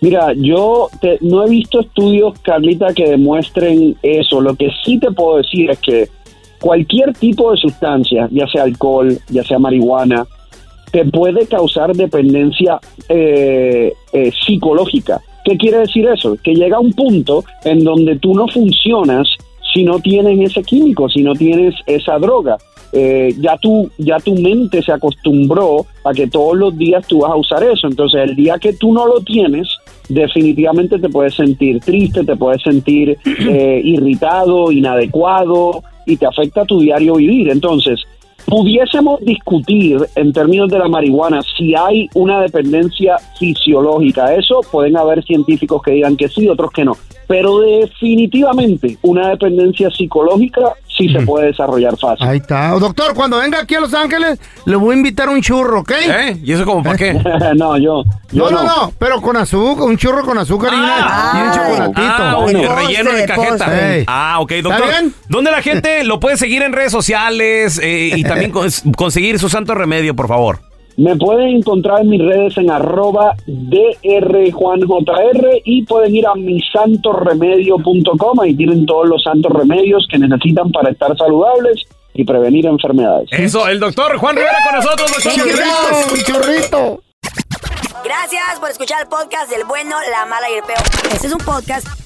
Mira, 0.00 0.32
yo 0.34 0.88
te- 1.00 1.18
no 1.22 1.44
he 1.44 1.48
visto 1.50 1.80
estudios, 1.80 2.38
Carlita, 2.40 2.92
que 2.94 3.08
demuestren 3.08 3.96
eso. 4.02 4.40
Lo 4.40 4.54
que 4.54 4.70
sí 4.84 4.98
te 4.98 5.10
puedo 5.10 5.38
decir 5.38 5.70
es 5.70 5.78
que 5.80 6.08
cualquier 6.60 7.12
tipo 7.14 7.50
de 7.50 7.56
sustancia, 7.56 8.28
ya 8.30 8.46
sea 8.46 8.64
alcohol, 8.64 9.16
ya 9.30 9.42
sea 9.42 9.58
marihuana, 9.58 10.26
te 10.92 11.04
puede 11.06 11.46
causar 11.46 11.94
dependencia 11.94 12.78
eh, 13.08 13.92
eh, 14.12 14.32
psicológica. 14.44 15.20
¿Qué 15.44 15.56
quiere 15.56 15.78
decir 15.78 16.06
eso? 16.06 16.36
Que 16.42 16.54
llega 16.54 16.78
un 16.80 16.92
punto 16.92 17.44
en 17.64 17.84
donde 17.84 18.18
tú 18.18 18.34
no 18.34 18.48
funcionas 18.48 19.28
si 19.74 19.84
no 19.84 19.98
tienes 20.00 20.38
ese 20.50 20.62
químico, 20.62 21.08
si 21.08 21.22
no 21.22 21.34
tienes 21.34 21.74
esa 21.86 22.18
droga. 22.18 22.56
Eh, 22.98 23.34
ya, 23.38 23.58
tu, 23.58 23.90
ya 23.98 24.16
tu 24.20 24.34
mente 24.36 24.80
se 24.80 24.90
acostumbró 24.90 25.84
a 26.02 26.14
que 26.14 26.28
todos 26.28 26.56
los 26.56 26.78
días 26.78 27.06
tú 27.06 27.18
vas 27.18 27.32
a 27.32 27.36
usar 27.36 27.62
eso. 27.62 27.86
Entonces, 27.86 28.22
el 28.22 28.34
día 28.34 28.58
que 28.58 28.72
tú 28.72 28.94
no 28.94 29.06
lo 29.06 29.20
tienes, 29.20 29.68
definitivamente 30.08 30.98
te 30.98 31.10
puedes 31.10 31.34
sentir 31.34 31.78
triste, 31.80 32.24
te 32.24 32.36
puedes 32.36 32.62
sentir 32.62 33.18
eh, 33.50 33.82
irritado, 33.84 34.72
inadecuado 34.72 35.82
y 36.06 36.16
te 36.16 36.24
afecta 36.24 36.64
tu 36.64 36.80
diario 36.80 37.16
vivir. 37.16 37.50
Entonces, 37.50 38.00
pudiésemos 38.46 39.20
discutir 39.20 39.98
en 40.14 40.32
términos 40.32 40.70
de 40.70 40.78
la 40.78 40.88
marihuana 40.88 41.42
si 41.58 41.74
hay 41.74 42.08
una 42.14 42.40
dependencia 42.40 43.18
fisiológica. 43.38 44.34
Eso 44.34 44.60
pueden 44.72 44.96
haber 44.96 45.22
científicos 45.22 45.82
que 45.82 45.90
digan 45.90 46.16
que 46.16 46.28
sí, 46.28 46.48
otros 46.48 46.70
que 46.70 46.86
no. 46.86 46.96
Pero 47.28 47.58
definitivamente 47.58 48.96
una 49.02 49.28
dependencia 49.28 49.90
psicológica 49.90 50.74
sí 50.96 51.08
se 51.12 51.20
puede 51.20 51.46
desarrollar 51.48 51.96
fácil. 51.98 52.26
Ahí 52.26 52.38
está. 52.38 52.70
Doctor, 52.70 53.14
cuando 53.14 53.38
venga 53.38 53.60
aquí 53.60 53.74
a 53.74 53.80
Los 53.80 53.92
Ángeles, 53.94 54.38
le 54.64 54.76
voy 54.76 54.94
a 54.94 54.96
invitar 54.96 55.28
un 55.28 55.40
churro, 55.42 55.80
¿ok? 55.80 55.92
¿Eh? 55.92 56.38
¿Y 56.42 56.52
eso 56.52 56.64
como 56.64 56.82
para 56.82 56.96
qué? 56.96 57.12
no, 57.56 57.76
yo. 57.76 58.02
No, 58.32 58.50
no, 58.50 58.64
no, 58.64 58.92
pero 58.98 59.20
con 59.20 59.36
azúcar, 59.36 59.84
un 59.84 59.96
churro 59.96 60.24
con 60.24 60.36
azúcar 60.38 60.72
y, 60.72 60.76
una- 60.76 61.32
y 61.34 61.46
un 61.46 61.52
chocolatito. 61.52 62.00
Ah, 62.72 62.76
relleno 62.76 63.12
de 63.12 63.24
cajeta. 63.26 63.66
Ah, 64.06 64.40
ok, 64.40 64.50
¿Está 64.52 64.68
doctor. 64.70 64.88
bien? 64.88 65.14
¿Dónde 65.28 65.50
la 65.50 65.62
gente 65.62 66.02
lo 66.04 66.18
puede 66.18 66.36
seguir 66.36 66.62
en 66.62 66.72
redes 66.72 66.92
sociales 66.92 67.78
eh, 67.82 68.12
y 68.16 68.22
también 68.24 68.52
cons- 68.54 68.82
conseguir 68.96 69.38
su 69.38 69.48
santo 69.48 69.74
remedio, 69.74 70.16
por 70.16 70.28
favor? 70.28 70.60
Me 70.96 71.14
pueden 71.16 71.56
encontrar 71.56 72.00
en 72.00 72.08
mis 72.08 72.22
redes 72.22 72.56
en 72.56 72.70
arroba 72.70 73.34
drjuanjr 73.46 75.60
y 75.64 75.82
pueden 75.84 76.16
ir 76.16 76.26
a 76.26 76.34
misantoremedio.com. 76.34 78.40
Ahí 78.40 78.54
tienen 78.54 78.86
todos 78.86 79.06
los 79.06 79.22
santos 79.22 79.52
remedios 79.52 80.08
que 80.10 80.18
necesitan 80.18 80.72
para 80.72 80.90
estar 80.90 81.14
saludables 81.16 81.82
y 82.14 82.24
prevenir 82.24 82.66
enfermedades. 82.66 83.28
Eso, 83.30 83.68
el 83.68 83.78
doctor 83.78 84.16
Juan 84.16 84.34
Rivera 84.36 84.56
con 84.64 84.74
nosotros, 84.76 85.12
doctor. 85.12 85.32
Un 86.12 86.18
churrito. 86.20 87.02
Gracias 88.02 88.58
por 88.60 88.70
escuchar 88.70 89.02
el 89.02 89.08
podcast 89.08 89.50
del 89.50 89.64
bueno, 89.64 89.96
la 90.10 90.24
mala 90.26 90.48
y 90.50 90.54
el 90.54 90.62
peor. 90.62 90.78
Este 91.12 91.26
es 91.26 91.32
un 91.32 91.40
podcast 91.40 92.05